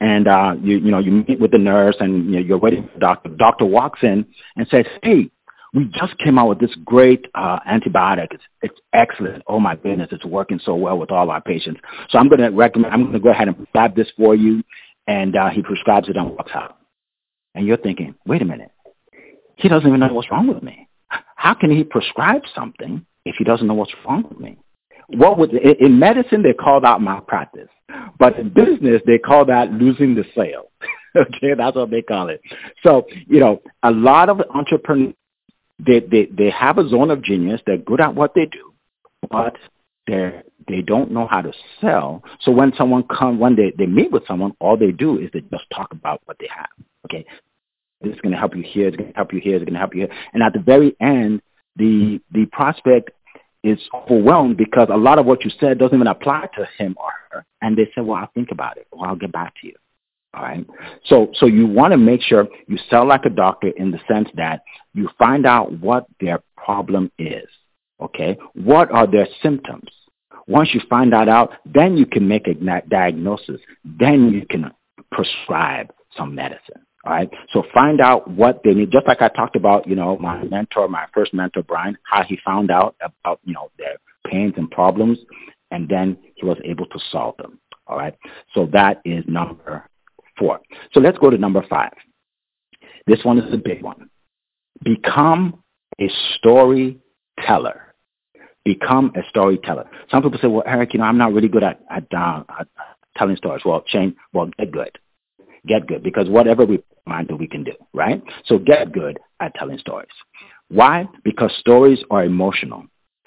and 0.00 0.26
uh, 0.26 0.54
you 0.60 0.78
you 0.78 0.90
know 0.90 0.98
you 0.98 1.12
meet 1.12 1.38
with 1.40 1.52
the 1.52 1.58
nurse 1.58 1.96
and 2.00 2.26
you 2.26 2.32
know, 2.32 2.38
you're 2.40 2.58
waiting 2.58 2.88
for 2.88 2.94
the 2.94 3.00
doctor. 3.00 3.28
The 3.30 3.36
doctor 3.36 3.64
walks 3.64 4.00
in 4.02 4.26
and 4.56 4.66
says, 4.68 4.84
"Hey, 5.02 5.30
we 5.72 5.84
just 5.84 6.18
came 6.18 6.38
out 6.38 6.48
with 6.48 6.58
this 6.58 6.74
great 6.84 7.26
uh, 7.34 7.60
antibiotic. 7.68 8.28
It's, 8.32 8.42
it's 8.62 8.80
excellent. 8.92 9.44
Oh 9.46 9.60
my 9.60 9.76
goodness, 9.76 10.08
it's 10.10 10.24
working 10.24 10.60
so 10.64 10.74
well 10.74 10.98
with 10.98 11.12
all 11.12 11.30
our 11.30 11.40
patients. 11.40 11.80
So 12.10 12.18
I'm 12.18 12.28
going 12.28 12.40
to 12.40 12.48
recommend. 12.48 12.92
I'm 12.92 13.02
going 13.02 13.12
to 13.12 13.20
go 13.20 13.30
ahead 13.30 13.46
and 13.46 13.56
prescribe 13.56 13.94
this 13.94 14.08
for 14.16 14.34
you, 14.34 14.64
and 15.06 15.36
uh, 15.36 15.50
he 15.50 15.62
prescribes 15.62 16.08
it 16.08 16.16
and 16.16 16.30
walks 16.30 16.52
out. 16.52 16.78
And 17.54 17.64
you're 17.66 17.76
thinking, 17.76 18.16
wait 18.26 18.42
a 18.42 18.44
minute, 18.44 18.72
he 19.56 19.68
doesn't 19.68 19.86
even 19.86 20.00
know 20.00 20.12
what's 20.12 20.30
wrong 20.30 20.48
with 20.48 20.62
me. 20.62 20.88
How 21.08 21.54
can 21.54 21.70
he 21.70 21.84
prescribe 21.84 22.42
something 22.54 23.06
if 23.24 23.36
he 23.38 23.44
doesn't 23.44 23.66
know 23.66 23.74
what's 23.74 23.94
wrong 24.04 24.24
with 24.28 24.40
me? 24.40 24.58
What 25.08 25.38
would 25.38 25.52
in 25.52 25.98
medicine 25.98 26.42
they 26.42 26.52
call 26.52 26.80
that 26.80 27.00
malpractice, 27.00 27.68
but 28.18 28.38
in 28.38 28.48
business 28.48 29.02
they 29.06 29.18
call 29.18 29.44
that 29.46 29.72
losing 29.72 30.14
the 30.14 30.24
sale. 30.34 30.70
okay, 31.16 31.54
that's 31.56 31.76
what 31.76 31.90
they 31.90 32.02
call 32.02 32.28
it. 32.28 32.40
So 32.82 33.06
you 33.26 33.40
know, 33.40 33.62
a 33.82 33.90
lot 33.90 34.28
of 34.28 34.40
entrepreneurs 34.54 35.14
they, 35.78 36.00
they, 36.00 36.26
they 36.26 36.50
have 36.50 36.78
a 36.78 36.88
zone 36.88 37.10
of 37.10 37.22
genius. 37.22 37.60
They're 37.66 37.76
good 37.76 38.00
at 38.00 38.14
what 38.14 38.34
they 38.34 38.46
do, 38.46 38.72
but 39.30 39.56
they 40.06 40.42
they 40.68 40.82
don't 40.82 41.12
know 41.12 41.26
how 41.26 41.42
to 41.42 41.52
sell. 41.80 42.24
So 42.40 42.50
when 42.50 42.72
someone 42.76 43.04
come 43.04 43.38
when 43.38 43.56
they, 43.56 43.72
they 43.76 43.86
meet 43.86 44.10
with 44.10 44.26
someone, 44.26 44.52
all 44.60 44.76
they 44.76 44.90
do 44.90 45.18
is 45.18 45.30
they 45.32 45.40
just 45.40 45.64
talk 45.74 45.92
about 45.92 46.22
what 46.24 46.38
they 46.40 46.48
have. 46.54 46.68
Okay, 47.04 47.24
this 48.00 48.14
is 48.14 48.20
going 48.20 48.32
to 48.32 48.38
help 48.38 48.56
you 48.56 48.62
here. 48.62 48.88
It's 48.88 48.96
going 48.96 49.10
to 49.10 49.16
help 49.16 49.32
you 49.32 49.40
here. 49.40 49.56
It's 49.56 49.64
going 49.64 49.74
to 49.74 49.78
help 49.78 49.94
you 49.94 50.06
here. 50.06 50.16
And 50.32 50.42
at 50.42 50.52
the 50.52 50.60
very 50.60 50.96
end, 51.00 51.42
the 51.76 52.20
the 52.32 52.46
prospect 52.46 53.10
is 53.62 53.78
overwhelmed 53.94 54.56
because 54.56 54.88
a 54.90 54.96
lot 54.96 55.18
of 55.18 55.26
what 55.26 55.44
you 55.44 55.50
said 55.58 55.78
doesn't 55.78 55.96
even 55.96 56.06
apply 56.06 56.48
to 56.56 56.68
him 56.78 56.96
or 56.98 57.10
her. 57.30 57.44
And 57.62 57.76
they 57.76 57.86
say, 57.94 58.02
well, 58.02 58.18
I'll 58.18 58.30
think 58.34 58.50
about 58.52 58.76
it 58.76 58.86
or 58.90 59.06
I'll 59.06 59.16
get 59.16 59.32
back 59.32 59.54
to 59.60 59.66
you. 59.66 59.74
All 60.34 60.42
right. 60.42 60.66
So, 61.06 61.30
so 61.34 61.46
you 61.46 61.66
want 61.66 61.92
to 61.92 61.96
make 61.96 62.20
sure 62.22 62.46
you 62.68 62.78
sell 62.90 63.06
like 63.06 63.24
a 63.24 63.30
doctor 63.30 63.68
in 63.68 63.90
the 63.90 63.98
sense 64.06 64.28
that 64.34 64.62
you 64.92 65.08
find 65.18 65.46
out 65.46 65.72
what 65.80 66.06
their 66.20 66.40
problem 66.56 67.10
is. 67.18 67.48
Okay. 68.00 68.36
What 68.54 68.90
are 68.90 69.06
their 69.06 69.26
symptoms? 69.42 69.90
Once 70.46 70.74
you 70.74 70.80
find 70.88 71.12
that 71.12 71.28
out, 71.28 71.52
then 71.64 71.96
you 71.96 72.06
can 72.06 72.28
make 72.28 72.46
a 72.46 72.54
diagnosis. 72.88 73.60
Then 73.84 74.30
you 74.30 74.46
can 74.48 74.70
prescribe 75.10 75.92
some 76.16 76.34
medicine. 76.34 76.85
Right. 77.06 77.30
So 77.52 77.62
find 77.72 78.00
out 78.00 78.28
what 78.28 78.62
they 78.64 78.74
need. 78.74 78.90
Just 78.90 79.06
like 79.06 79.22
I 79.22 79.28
talked 79.28 79.54
about, 79.54 79.86
you 79.86 79.94
know, 79.94 80.18
my 80.18 80.42
mentor, 80.42 80.88
my 80.88 81.06
first 81.14 81.32
mentor, 81.32 81.62
Brian, 81.62 81.96
how 82.02 82.24
he 82.24 82.36
found 82.44 82.70
out 82.70 82.96
about, 83.00 83.38
you 83.44 83.54
know, 83.54 83.70
their 83.78 83.96
pains 84.26 84.54
and 84.56 84.68
problems, 84.68 85.18
and 85.70 85.88
then 85.88 86.18
he 86.34 86.44
was 86.44 86.58
able 86.64 86.86
to 86.86 86.98
solve 87.12 87.36
them. 87.36 87.60
All 87.86 87.96
right. 87.96 88.14
So 88.54 88.66
that 88.72 89.02
is 89.04 89.24
number 89.28 89.88
four. 90.36 90.60
So 90.92 90.98
let's 90.98 91.16
go 91.18 91.30
to 91.30 91.38
number 91.38 91.64
five. 91.70 91.92
This 93.06 93.20
one 93.22 93.38
is 93.38 93.48
the 93.52 93.58
big 93.58 93.82
one. 93.82 94.10
Become 94.82 95.62
a 96.00 96.10
storyteller. 96.34 97.94
Become 98.64 99.12
a 99.14 99.20
storyteller. 99.28 99.88
Some 100.10 100.24
people 100.24 100.40
say, 100.42 100.48
well, 100.48 100.64
Eric, 100.66 100.92
you 100.92 100.98
know, 100.98 101.06
I'm 101.06 101.18
not 101.18 101.32
really 101.32 101.46
good 101.46 101.62
at, 101.62 101.80
at, 101.88 102.04
uh, 102.12 102.42
at 102.58 102.66
telling 103.16 103.36
stories. 103.36 103.62
Well, 103.64 103.82
change, 103.82 104.16
well, 104.32 104.50
get 104.58 104.72
good. 104.72 104.98
Get 105.66 105.86
good 105.86 106.02
because 106.02 106.28
whatever 106.28 106.64
we 106.64 106.82
mind 107.06 107.28
do, 107.28 107.36
we 107.36 107.46
can 107.46 107.64
do, 107.64 107.72
right? 107.92 108.22
So 108.46 108.58
get 108.58 108.92
good 108.92 109.18
at 109.40 109.54
telling 109.54 109.78
stories. 109.78 110.08
Why? 110.68 111.08
Because 111.24 111.52
stories 111.58 112.02
are 112.10 112.24
emotional. 112.24 112.84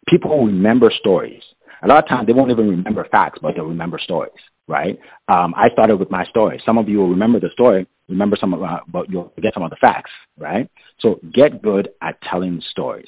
People 0.08 0.46
remember 0.46 0.91
stories. 0.91 1.43
A 1.84 1.88
lot 1.88 2.03
of 2.03 2.10
times 2.10 2.27
they 2.27 2.34
won't 2.34 2.51
even 2.51 2.69
remember 2.69 3.05
facts, 3.10 3.39
but 3.41 3.55
they'll 3.55 3.65
remember 3.65 4.00
stories, 4.00 4.34
right? 4.67 5.00
Um, 5.29 5.53
I 5.55 5.69
started 5.69 5.98
with 5.98 6.12
my 6.12 6.25
story. 6.25 6.62
Some 6.65 6.77
of 6.77 6.89
you 6.89 6.98
will 7.00 7.10
remember 7.10 7.39
the 7.39 7.50
story, 7.51 7.88
remember 8.10 8.36
some 8.39 8.53
of, 8.53 8.62
uh, 8.62 8.79
but 8.89 9.10
you'll 9.10 9.31
forget 9.36 9.53
some 9.53 9.63
of 9.63 9.69
the 9.69 9.77
facts, 9.77 10.12
right? 10.38 10.69
So 11.00 11.19
get 11.34 11.62
good 11.62 11.89
at 12.01 12.22
telling 12.22 12.62
stories. 12.69 13.08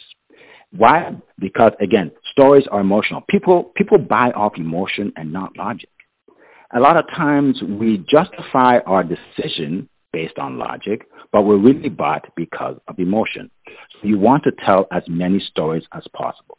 Why? 0.72 1.14
Because 1.38 1.74
again, 1.82 2.12
stories 2.32 2.66
are 2.72 2.80
emotional. 2.80 3.22
People 3.28 3.72
people 3.76 3.98
buy 3.98 4.32
off 4.32 4.54
emotion 4.58 5.12
and 5.18 5.32
not 5.34 5.58
logic. 5.58 5.90
A 6.74 6.80
lot 6.80 6.96
of 6.96 7.06
times 7.10 7.62
we 7.62 7.98
justify 8.08 8.80
our 8.80 9.04
decision 9.04 9.90
based 10.13 10.40
on 10.40 10.58
logic, 10.58 11.08
but 11.32 11.44
we're 11.44 11.58
really 11.58 11.90
bought 11.90 12.28
because 12.36 12.78
of 12.88 12.98
emotion. 12.98 13.51
So 13.68 14.08
you 14.08 14.18
want 14.18 14.44
to 14.44 14.51
tell 14.66 14.88
as 14.92 15.04
many 15.08 15.40
stories 15.40 15.84
as 15.94 16.04
possible. 16.13 16.58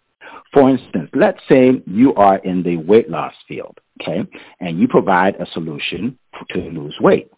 For 0.52 0.68
instance, 0.68 1.10
let's 1.14 1.40
say 1.48 1.82
you 1.86 2.14
are 2.14 2.38
in 2.38 2.62
the 2.62 2.76
weight 2.76 3.08
loss 3.08 3.32
field, 3.48 3.78
okay, 4.00 4.26
and 4.60 4.78
you 4.78 4.86
provide 4.86 5.36
a 5.36 5.46
solution 5.52 6.18
to 6.50 6.58
lose 6.58 6.96
weight, 7.00 7.30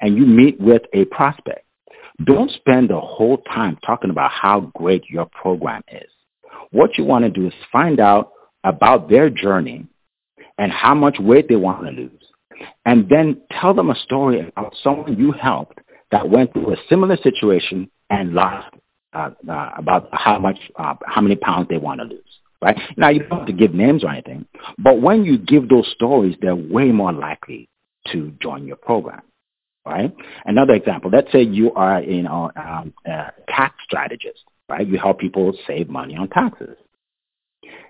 and 0.00 0.16
you 0.16 0.26
meet 0.26 0.60
with 0.60 0.82
a 0.92 1.06
prospect. 1.06 1.64
Don't 2.24 2.50
spend 2.50 2.90
the 2.90 3.00
whole 3.00 3.38
time 3.38 3.78
talking 3.86 4.10
about 4.10 4.32
how 4.32 4.70
great 4.74 5.08
your 5.08 5.26
program 5.26 5.82
is. 5.92 6.10
What 6.72 6.98
you 6.98 7.04
want 7.04 7.24
to 7.24 7.30
do 7.30 7.46
is 7.46 7.54
find 7.72 8.00
out 8.00 8.32
about 8.64 9.08
their 9.08 9.30
journey 9.30 9.86
and 10.58 10.72
how 10.72 10.94
much 10.94 11.16
weight 11.18 11.48
they 11.48 11.56
want 11.56 11.84
to 11.84 11.90
lose. 11.90 12.10
And 12.84 13.08
then 13.08 13.40
tell 13.60 13.74
them 13.74 13.90
a 13.90 13.94
story 13.96 14.40
about 14.40 14.74
someone 14.82 15.16
you 15.16 15.32
helped 15.32 15.78
that 16.10 16.28
went 16.28 16.52
through 16.52 16.72
a 16.72 16.76
similar 16.88 17.16
situation 17.16 17.90
and 18.10 18.32
lost 18.32 18.74
uh, 19.12 19.30
uh, 19.48 19.70
about 19.76 20.08
how 20.12 20.38
much, 20.38 20.58
uh, 20.76 20.94
how 21.06 21.20
many 21.20 21.36
pounds 21.36 21.68
they 21.70 21.78
want 21.78 22.00
to 22.00 22.06
lose. 22.06 22.22
Right 22.60 22.76
now, 22.96 23.08
you 23.10 23.20
don't 23.20 23.38
have 23.38 23.46
to 23.46 23.52
give 23.52 23.72
names 23.72 24.02
or 24.02 24.10
anything, 24.10 24.44
but 24.78 25.00
when 25.00 25.24
you 25.24 25.38
give 25.38 25.68
those 25.68 25.88
stories, 25.94 26.36
they're 26.42 26.56
way 26.56 26.90
more 26.90 27.12
likely 27.12 27.68
to 28.12 28.32
join 28.42 28.66
your 28.66 28.76
program. 28.76 29.22
Right. 29.86 30.14
Another 30.44 30.74
example. 30.74 31.10
Let's 31.10 31.30
say 31.32 31.42
you 31.42 31.72
are, 31.72 32.02
you 32.02 32.24
know, 32.24 32.50
um, 32.56 32.92
a 33.06 33.32
tax 33.48 33.76
strategist. 33.84 34.40
Right. 34.68 34.86
You 34.86 34.98
help 34.98 35.18
people 35.18 35.56
save 35.66 35.88
money 35.88 36.14
on 36.14 36.28
taxes. 36.28 36.76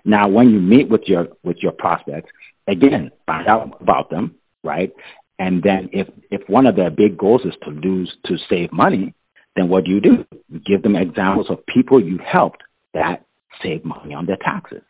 Now, 0.05 0.29
when 0.29 0.49
you 0.51 0.61
meet 0.61 0.87
with 0.87 1.03
your 1.07 1.27
with 1.43 1.57
your 1.57 1.73
prospects, 1.73 2.31
again, 2.69 3.11
find 3.25 3.47
out 3.47 3.77
about 3.81 4.09
them, 4.09 4.35
right? 4.63 4.91
And 5.39 5.63
then 5.63 5.89
if, 5.91 6.07
if 6.31 6.47
one 6.49 6.65
of 6.65 6.75
their 6.75 6.89
big 6.89 7.17
goals 7.17 7.41
is 7.45 7.55
to 7.63 7.71
lose, 7.71 8.15
to 8.25 8.37
save 8.49 8.71
money, 8.71 9.13
then 9.55 9.69
what 9.69 9.85
do 9.85 9.91
you 9.91 10.01
do? 10.01 10.25
You 10.49 10.59
give 10.59 10.83
them 10.83 10.95
examples 10.95 11.49
of 11.49 11.65
people 11.65 11.99
you 11.99 12.19
helped 12.19 12.61
that 12.93 13.25
save 13.61 13.83
money 13.83 14.13
on 14.13 14.25
their 14.25 14.37
taxes. 14.37 14.81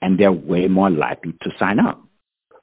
And 0.00 0.18
they're 0.18 0.32
way 0.32 0.66
more 0.66 0.90
likely 0.90 1.32
to 1.42 1.50
sign 1.58 1.78
up, 1.78 2.02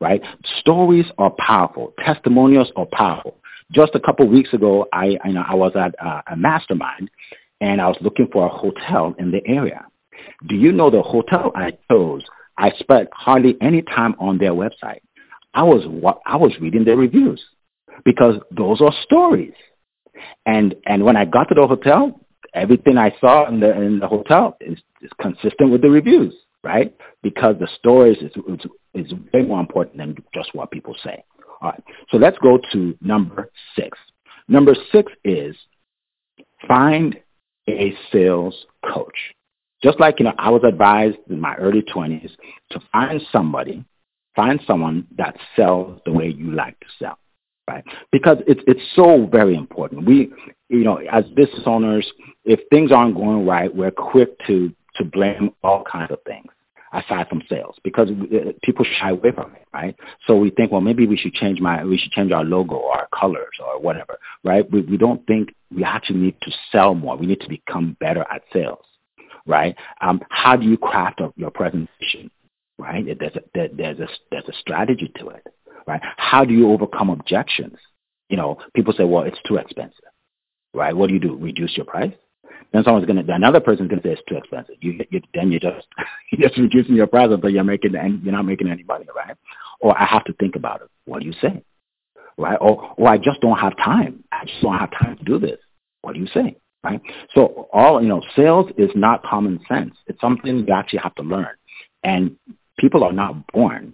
right? 0.01 0.21
Stories 0.59 1.05
are 1.17 1.31
powerful. 1.39 1.93
Testimonials 2.03 2.71
are 2.75 2.87
powerful. 2.91 3.37
Just 3.71 3.95
a 3.95 3.99
couple 3.99 4.25
of 4.25 4.31
weeks 4.31 4.53
ago, 4.53 4.87
I, 4.91 5.17
I, 5.23 5.29
know, 5.31 5.43
I 5.47 5.55
was 5.55 5.71
at 5.75 5.95
a 6.27 6.35
mastermind 6.35 7.09
and 7.61 7.79
I 7.79 7.87
was 7.87 7.97
looking 8.01 8.27
for 8.31 8.45
a 8.45 8.49
hotel 8.49 9.15
in 9.19 9.31
the 9.31 9.41
area. 9.45 9.85
Do 10.47 10.55
you 10.55 10.71
know 10.71 10.89
the 10.89 11.01
hotel 11.01 11.51
I 11.55 11.77
chose? 11.89 12.23
I 12.59 12.71
spent 12.77 13.07
hardly 13.13 13.55
any 13.61 13.81
time 13.81 14.15
on 14.19 14.37
their 14.37 14.51
website. 14.51 14.99
I 15.53 15.63
was 15.63 15.83
I 16.25 16.35
was 16.35 16.51
reading 16.59 16.83
their 16.83 16.97
reviews 16.97 17.41
because 18.03 18.35
those 18.51 18.81
are 18.81 18.93
stories. 19.03 19.53
And 20.45 20.75
and 20.85 21.03
when 21.03 21.15
I 21.15 21.25
got 21.25 21.45
to 21.45 21.55
the 21.55 21.65
hotel, 21.65 22.19
everything 22.53 22.97
I 22.97 23.15
saw 23.21 23.47
in 23.47 23.61
the 23.61 23.71
in 23.81 23.99
the 23.99 24.07
hotel 24.07 24.57
is, 24.59 24.77
is 25.01 25.09
consistent 25.21 25.71
with 25.71 25.81
the 25.81 25.89
reviews, 25.89 26.33
right? 26.63 26.93
Because 27.23 27.55
the 27.59 27.69
stories 27.79 28.17
is, 28.17 28.31
is 28.35 29.05
is 29.05 29.13
way 29.33 29.41
more 29.41 29.61
important 29.61 29.97
than 29.97 30.17
just 30.33 30.53
what 30.53 30.69
people 30.69 30.95
say. 31.01 31.23
All 31.61 31.69
right. 31.69 31.83
So 32.09 32.17
let's 32.17 32.37
go 32.39 32.59
to 32.73 32.97
number 33.01 33.49
six. 33.75 33.97
Number 34.49 34.75
six 34.91 35.11
is 35.23 35.55
find 36.67 37.17
a 37.69 37.93
sales 38.11 38.65
coach. 38.93 39.17
Just 39.81 39.99
like 39.99 40.19
you 40.19 40.25
know, 40.25 40.33
I 40.37 40.49
was 40.49 40.63
advised 40.63 41.17
in 41.29 41.39
my 41.39 41.55
early 41.55 41.81
twenties 41.81 42.31
to 42.71 42.79
find 42.91 43.21
somebody 43.31 43.85
Find 44.35 44.61
someone 44.65 45.05
that 45.17 45.35
sells 45.55 45.99
the 46.05 46.13
way 46.13 46.29
you 46.29 46.51
like 46.51 46.79
to 46.79 46.85
sell, 46.97 47.17
right? 47.67 47.83
Because 48.09 48.37
it's 48.47 48.61
it's 48.67 48.79
so 48.95 49.27
very 49.29 49.55
important. 49.55 50.05
We, 50.05 50.31
you 50.69 50.83
know, 50.85 50.97
as 51.11 51.25
business 51.35 51.63
owners, 51.65 52.09
if 52.45 52.61
things 52.69 52.91
aren't 52.91 53.15
going 53.15 53.45
right, 53.45 53.75
we're 53.75 53.91
quick 53.91 54.39
to 54.47 54.73
to 54.95 55.03
blame 55.03 55.51
all 55.61 55.83
kinds 55.83 56.11
of 56.11 56.19
things 56.25 56.47
aside 56.93 57.27
from 57.27 57.41
sales 57.49 57.75
because 57.83 58.09
uh, 58.09 58.51
people 58.63 58.85
shy 58.99 59.09
away 59.09 59.31
from 59.31 59.53
it, 59.55 59.65
right? 59.73 59.95
So 60.25 60.37
we 60.37 60.51
think, 60.51 60.71
well, 60.71 60.81
maybe 60.81 61.05
we 61.05 61.17
should 61.17 61.33
change 61.33 61.59
my, 61.59 61.83
we 61.83 61.97
should 61.97 62.11
change 62.11 62.31
our 62.31 62.43
logo 62.43 62.75
or 62.75 62.93
our 62.93 63.07
colors 63.13 63.55
or 63.63 63.79
whatever, 63.79 64.17
right? 64.43 64.69
We, 64.71 64.81
we 64.81 64.97
don't 64.97 65.25
think 65.27 65.53
we 65.75 65.83
actually 65.83 66.19
need 66.19 66.35
to 66.41 66.51
sell 66.71 66.95
more. 66.95 67.15
We 67.15 67.27
need 67.27 67.41
to 67.41 67.49
become 67.49 67.97
better 67.99 68.25
at 68.31 68.41
sales, 68.51 68.85
right? 69.49 69.75
Um, 69.99 70.21
how 70.29 70.55
do 70.55 70.65
you 70.65 70.77
craft 70.77 71.21
your 71.35 71.51
presentation? 71.51 72.31
right? 72.79 73.05
There's 73.19 73.35
a, 73.35 73.41
there's 73.53 73.99
a, 73.99 74.07
there's 74.31 74.47
a 74.47 74.53
strategy 74.61 75.11
to 75.19 75.29
it, 75.29 75.45
right? 75.85 76.01
How 76.17 76.45
do 76.45 76.53
you 76.53 76.71
overcome 76.71 77.09
objections? 77.09 77.77
You 78.29 78.37
know, 78.37 78.57
people 78.73 78.93
say, 78.97 79.03
well, 79.03 79.23
it's 79.23 79.37
too 79.45 79.57
expensive, 79.57 80.05
right? 80.73 80.95
What 80.95 81.07
do 81.07 81.13
you 81.13 81.19
do? 81.19 81.35
Reduce 81.35 81.75
your 81.75 81.85
price? 81.85 82.13
Then 82.71 82.83
someone's 82.83 83.05
gonna, 83.05 83.23
another 83.27 83.59
person's 83.59 83.89
gonna 83.89 84.01
say 84.01 84.11
it's 84.11 84.21
too 84.29 84.37
expensive. 84.37 84.75
You, 84.79 84.99
you 85.09 85.21
then 85.33 85.51
you 85.51 85.59
just 85.59 85.87
you're 86.31 86.47
just 86.47 86.59
reducing 86.59 86.95
your 86.95 87.07
price, 87.07 87.29
but 87.41 87.51
you're 87.51 87.63
making 87.63 87.93
you're 87.93 88.31
not 88.33 88.45
making 88.45 88.69
any 88.69 88.83
money, 88.83 89.07
right? 89.15 89.35
Or 89.81 89.99
I 89.99 90.05
have 90.05 90.23
to 90.25 90.33
think 90.33 90.55
about 90.55 90.81
it. 90.81 90.89
What 91.05 91.21
do 91.21 91.25
you 91.25 91.33
say, 91.41 91.63
right? 92.37 92.57
Or 92.61 92.93
or 92.95 93.07
I 93.07 93.17
just 93.17 93.41
don't 93.41 93.57
have 93.57 93.75
time. 93.77 94.23
I 94.31 94.45
just 94.45 94.61
don't 94.61 94.77
have 94.77 94.91
time 94.91 95.17
to 95.17 95.23
do 95.23 95.39
this. 95.39 95.57
What 96.01 96.13
do 96.13 96.19
you 96.19 96.27
say, 96.27 96.57
right? 96.83 97.01
So 97.33 97.69
all 97.73 98.01
you 98.01 98.07
know, 98.07 98.21
sales 98.35 98.71
is 98.77 98.89
not 98.95 99.23
common 99.23 99.59
sense. 99.67 99.95
It's 100.07 100.19
something 100.21 100.65
you 100.67 100.73
actually 100.73 100.99
have 100.99 101.15
to 101.15 101.23
learn. 101.23 101.55
And 102.03 102.35
people 102.77 103.03
are 103.03 103.11
not 103.11 103.47
born 103.47 103.93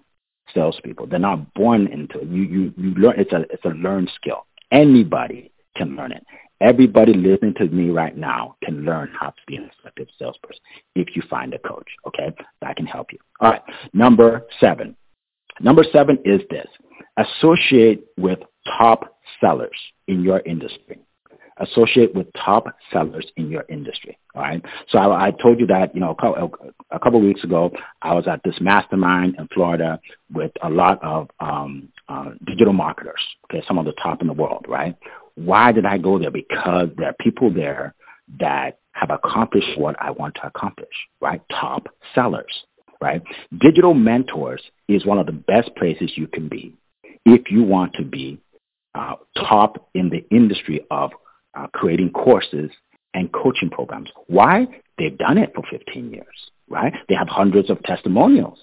salespeople. 0.54 1.08
They're 1.08 1.20
not 1.20 1.54
born 1.54 1.88
into 1.88 2.20
it. 2.20 2.28
You, 2.28 2.44
you, 2.44 2.74
you 2.78 2.92
learn, 2.96 3.20
it's 3.20 3.34
a, 3.34 3.42
it's 3.52 3.66
a 3.66 3.70
learned 3.70 4.12
skill. 4.16 4.46
Anybody 4.72 5.52
can 5.76 5.96
learn 5.96 6.12
it. 6.12 6.24
Everybody 6.62 7.14
listening 7.14 7.54
to 7.56 7.66
me 7.66 7.90
right 7.90 8.16
now 8.16 8.56
can 8.64 8.86
learn 8.86 9.12
how 9.20 9.28
to 9.28 9.42
be 9.46 9.58
an 9.58 9.70
effective 9.78 10.08
salesperson 10.18 10.62
if 10.96 11.16
you 11.16 11.22
find 11.30 11.54
a 11.54 11.60
coach, 11.60 11.88
okay? 12.08 12.34
That 12.62 12.78
can 12.78 12.86
help 12.86 13.12
you. 13.12 13.20
All 13.42 13.52
right, 13.52 13.62
number 13.94 14.46
seven. 14.60 14.96
Number 15.60 15.84
seven 15.92 16.18
is 16.24 16.42
this. 16.50 16.68
Associate 17.18 18.06
with 18.18 18.40
top 18.78 19.18
sellers 19.42 19.78
in 20.08 20.24
your 20.24 20.40
industry 20.46 21.00
associate 21.58 22.14
with 22.14 22.28
top 22.34 22.68
sellers 22.92 23.26
in 23.38 23.50
your 23.50 23.66
industry. 23.70 24.18
All 24.36 24.42
right. 24.42 24.64
So 24.90 24.98
I, 24.98 25.28
I 25.28 25.32
told 25.32 25.60
you 25.60 25.68
that, 25.68 25.94
you 25.94 26.02
know, 26.02 26.12
a 26.92 27.00
couple, 27.00 27.22
weeks 27.22 27.44
ago, 27.44 27.72
I 28.02 28.14
was 28.14 28.28
at 28.28 28.42
this 28.44 28.56
mastermind 28.60 29.36
in 29.40 29.48
Florida 29.54 30.00
with 30.34 30.52
a 30.62 30.70
lot 30.70 31.02
of 31.04 31.30
um, 31.40 31.90
uh, 32.10 32.32
digital 32.46 32.74
marketers, 32.74 33.22
okay, 33.46 33.64
some 33.68 33.78
of 33.78 33.86
the 33.86 33.94
top 33.94 34.22
in 34.22 34.28
the 34.28 34.34
world, 34.34 34.66
right? 34.68 34.96
Why 35.36 35.72
did 35.72 35.86
I 35.86 35.98
go 35.98 36.20
there? 36.20 36.32
Because 36.32 36.90
there 36.98 37.10
are 37.10 37.16
people 37.20 37.54
there 37.54 37.94
that 38.40 38.80
have 38.92 39.12
accomplished 39.12 39.78
what 39.78 39.96
I 40.02 40.12
want 40.12 40.36
to 40.36 40.48
accomplish, 40.48 40.90
right? 41.22 41.42
Top 41.50 41.88
sellers, 42.14 42.64
right? 43.02 43.22
Digital 43.60 43.94
mentors 43.94 44.62
is 44.88 45.06
one 45.06 45.20
of 45.20 45.26
the 45.26 45.32
best 45.32 45.76
places 45.76 46.12
you 46.16 46.28
can 46.28 46.48
be 46.48 46.74
if 47.26 47.52
you 47.52 47.64
want 47.64 47.94
to 47.94 48.04
be 48.04 48.40
uh, 48.94 49.16
top 49.38 49.90
in 49.94 50.10
the 50.10 50.26
industry 50.36 50.86
of 50.92 51.12
uh, 51.56 51.68
creating 51.74 52.12
courses 52.12 52.72
and 53.14 53.32
coaching 53.32 53.70
programs. 53.70 54.10
Why? 54.28 54.68
They've 54.98 55.18
done 55.18 55.38
it 55.38 55.54
for 55.56 55.64
15 55.70 56.12
years, 56.12 56.52
right? 56.70 56.94
They 57.10 57.16
have 57.16 57.28
hundreds 57.28 57.70
of 57.70 57.82
testimonials, 57.84 58.60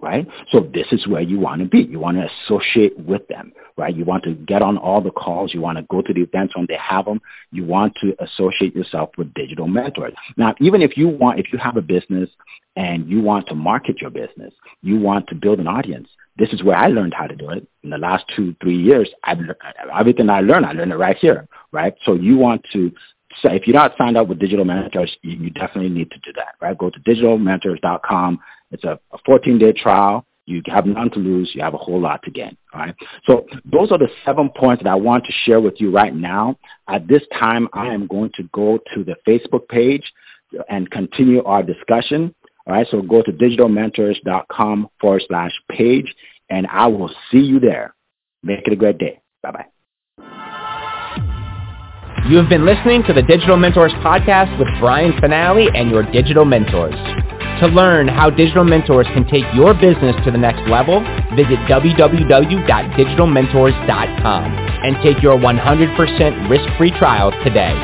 right? 0.00 0.26
So 0.50 0.68
this 0.72 0.86
is 0.92 1.06
where 1.06 1.22
you 1.22 1.38
want 1.38 1.62
to 1.62 1.68
be. 1.68 1.82
You 1.82 1.98
want 1.98 2.18
to 2.18 2.28
associate 2.44 2.98
with 2.98 3.26
them, 3.28 3.52
right? 3.76 3.94
You 3.94 4.04
want 4.04 4.24
to 4.24 4.34
get 4.34 4.62
on 4.62 4.76
all 4.76 5.00
the 5.00 5.10
calls. 5.10 5.54
You 5.54 5.60
want 5.60 5.78
to 5.78 5.84
go 5.84 6.02
to 6.02 6.12
the 6.12 6.22
events 6.22 6.56
when 6.56 6.66
they 6.68 6.76
have 6.76 7.04
them. 7.04 7.20
You 7.50 7.64
want 7.64 7.96
to 8.02 8.14
associate 8.22 8.74
yourself 8.74 9.10
with 9.16 9.32
digital 9.34 9.66
mentors. 9.66 10.14
Now, 10.36 10.54
even 10.60 10.82
if 10.82 10.96
you 10.96 11.08
want, 11.08 11.40
if 11.40 11.52
you 11.52 11.58
have 11.58 11.76
a 11.76 11.82
business 11.82 12.28
and 12.76 13.08
you 13.08 13.20
want 13.20 13.46
to 13.48 13.54
market 13.54 14.00
your 14.00 14.10
business, 14.10 14.52
you 14.82 14.98
want 14.98 15.28
to 15.28 15.34
build 15.34 15.60
an 15.60 15.68
audience, 15.68 16.08
this 16.42 16.52
is 16.52 16.64
where 16.64 16.76
I 16.76 16.88
learned 16.88 17.14
how 17.14 17.28
to 17.28 17.36
do 17.36 17.50
it. 17.50 17.64
In 17.84 17.90
the 17.90 17.98
last 17.98 18.24
two, 18.34 18.54
three 18.60 18.76
years, 18.76 19.08
I've, 19.22 19.38
everything 19.96 20.28
I 20.28 20.40
learned, 20.40 20.66
I 20.66 20.72
learned 20.72 20.90
it 20.90 20.96
right 20.96 21.16
here, 21.16 21.46
right? 21.70 21.94
So 22.04 22.14
you 22.14 22.36
want 22.36 22.66
to 22.72 22.90
so 23.40 23.48
if 23.48 23.66
you're 23.66 23.74
not 23.74 23.94
signed 23.96 24.16
up 24.16 24.28
with 24.28 24.38
Digital 24.38 24.64
Mentors, 24.64 25.16
you, 25.22 25.50
definitely 25.50 25.88
need 25.88 26.10
to 26.10 26.18
do 26.18 26.32
that, 26.34 26.54
right? 26.60 26.76
Go 26.76 26.90
to 26.90 27.00
digitalmentors.com. 27.00 28.40
It's 28.70 28.84
a, 28.84 28.98
a 29.12 29.18
14-day 29.26 29.72
trial. 29.72 30.26
You 30.44 30.60
have 30.66 30.86
none 30.86 31.10
to 31.10 31.18
lose. 31.18 31.52
You 31.54 31.62
have 31.62 31.74
a 31.74 31.78
whole 31.78 32.00
lot 32.00 32.22
to 32.24 32.30
gain. 32.30 32.56
All 32.74 32.80
right. 32.80 32.94
So 33.24 33.46
those 33.64 33.92
are 33.92 33.98
the 33.98 34.08
seven 34.24 34.50
points 34.50 34.82
that 34.82 34.90
I 34.90 34.96
want 34.96 35.24
to 35.26 35.32
share 35.44 35.60
with 35.60 35.80
you 35.80 35.90
right 35.90 36.14
now. 36.14 36.58
At 36.88 37.06
this 37.06 37.22
time, 37.38 37.68
I 37.72 37.86
am 37.86 38.06
going 38.08 38.32
to 38.34 38.42
go 38.52 38.78
to 38.94 39.04
the 39.04 39.14
Facebook 39.26 39.68
page 39.68 40.02
and 40.68 40.90
continue 40.90 41.44
our 41.44 41.62
discussion. 41.62 42.34
All 42.66 42.74
right. 42.74 42.86
So 42.90 43.02
go 43.02 43.22
to 43.22 43.32
digitalmentors.com 43.32 44.88
forward 45.00 45.22
slash 45.28 45.52
page, 45.70 46.12
and 46.52 46.68
I 46.70 46.86
will 46.86 47.10
see 47.30 47.38
you 47.38 47.58
there. 47.58 47.94
Make 48.42 48.66
it 48.66 48.74
a 48.74 48.76
great 48.76 48.98
day. 48.98 49.22
Bye 49.42 49.52
bye. 49.52 49.64
You 52.28 52.36
have 52.36 52.48
been 52.48 52.64
listening 52.64 53.02
to 53.08 53.12
the 53.12 53.22
Digital 53.22 53.56
Mentors 53.56 53.90
podcast 53.94 54.56
with 54.58 54.68
Brian 54.78 55.10
Fanale 55.14 55.68
and 55.74 55.90
your 55.90 56.04
digital 56.12 56.44
mentors. 56.44 56.94
To 57.60 57.66
learn 57.66 58.06
how 58.06 58.30
digital 58.30 58.62
mentors 58.64 59.08
can 59.08 59.26
take 59.26 59.42
your 59.54 59.74
business 59.74 60.14
to 60.24 60.30
the 60.30 60.38
next 60.38 60.68
level, 60.68 61.00
visit 61.34 61.58
www.digitalmentors.com 61.66 64.44
and 64.84 64.96
take 65.02 65.20
your 65.22 65.38
100% 65.38 66.50
risk-free 66.50 66.90
trial 66.98 67.30
today. 67.44 67.74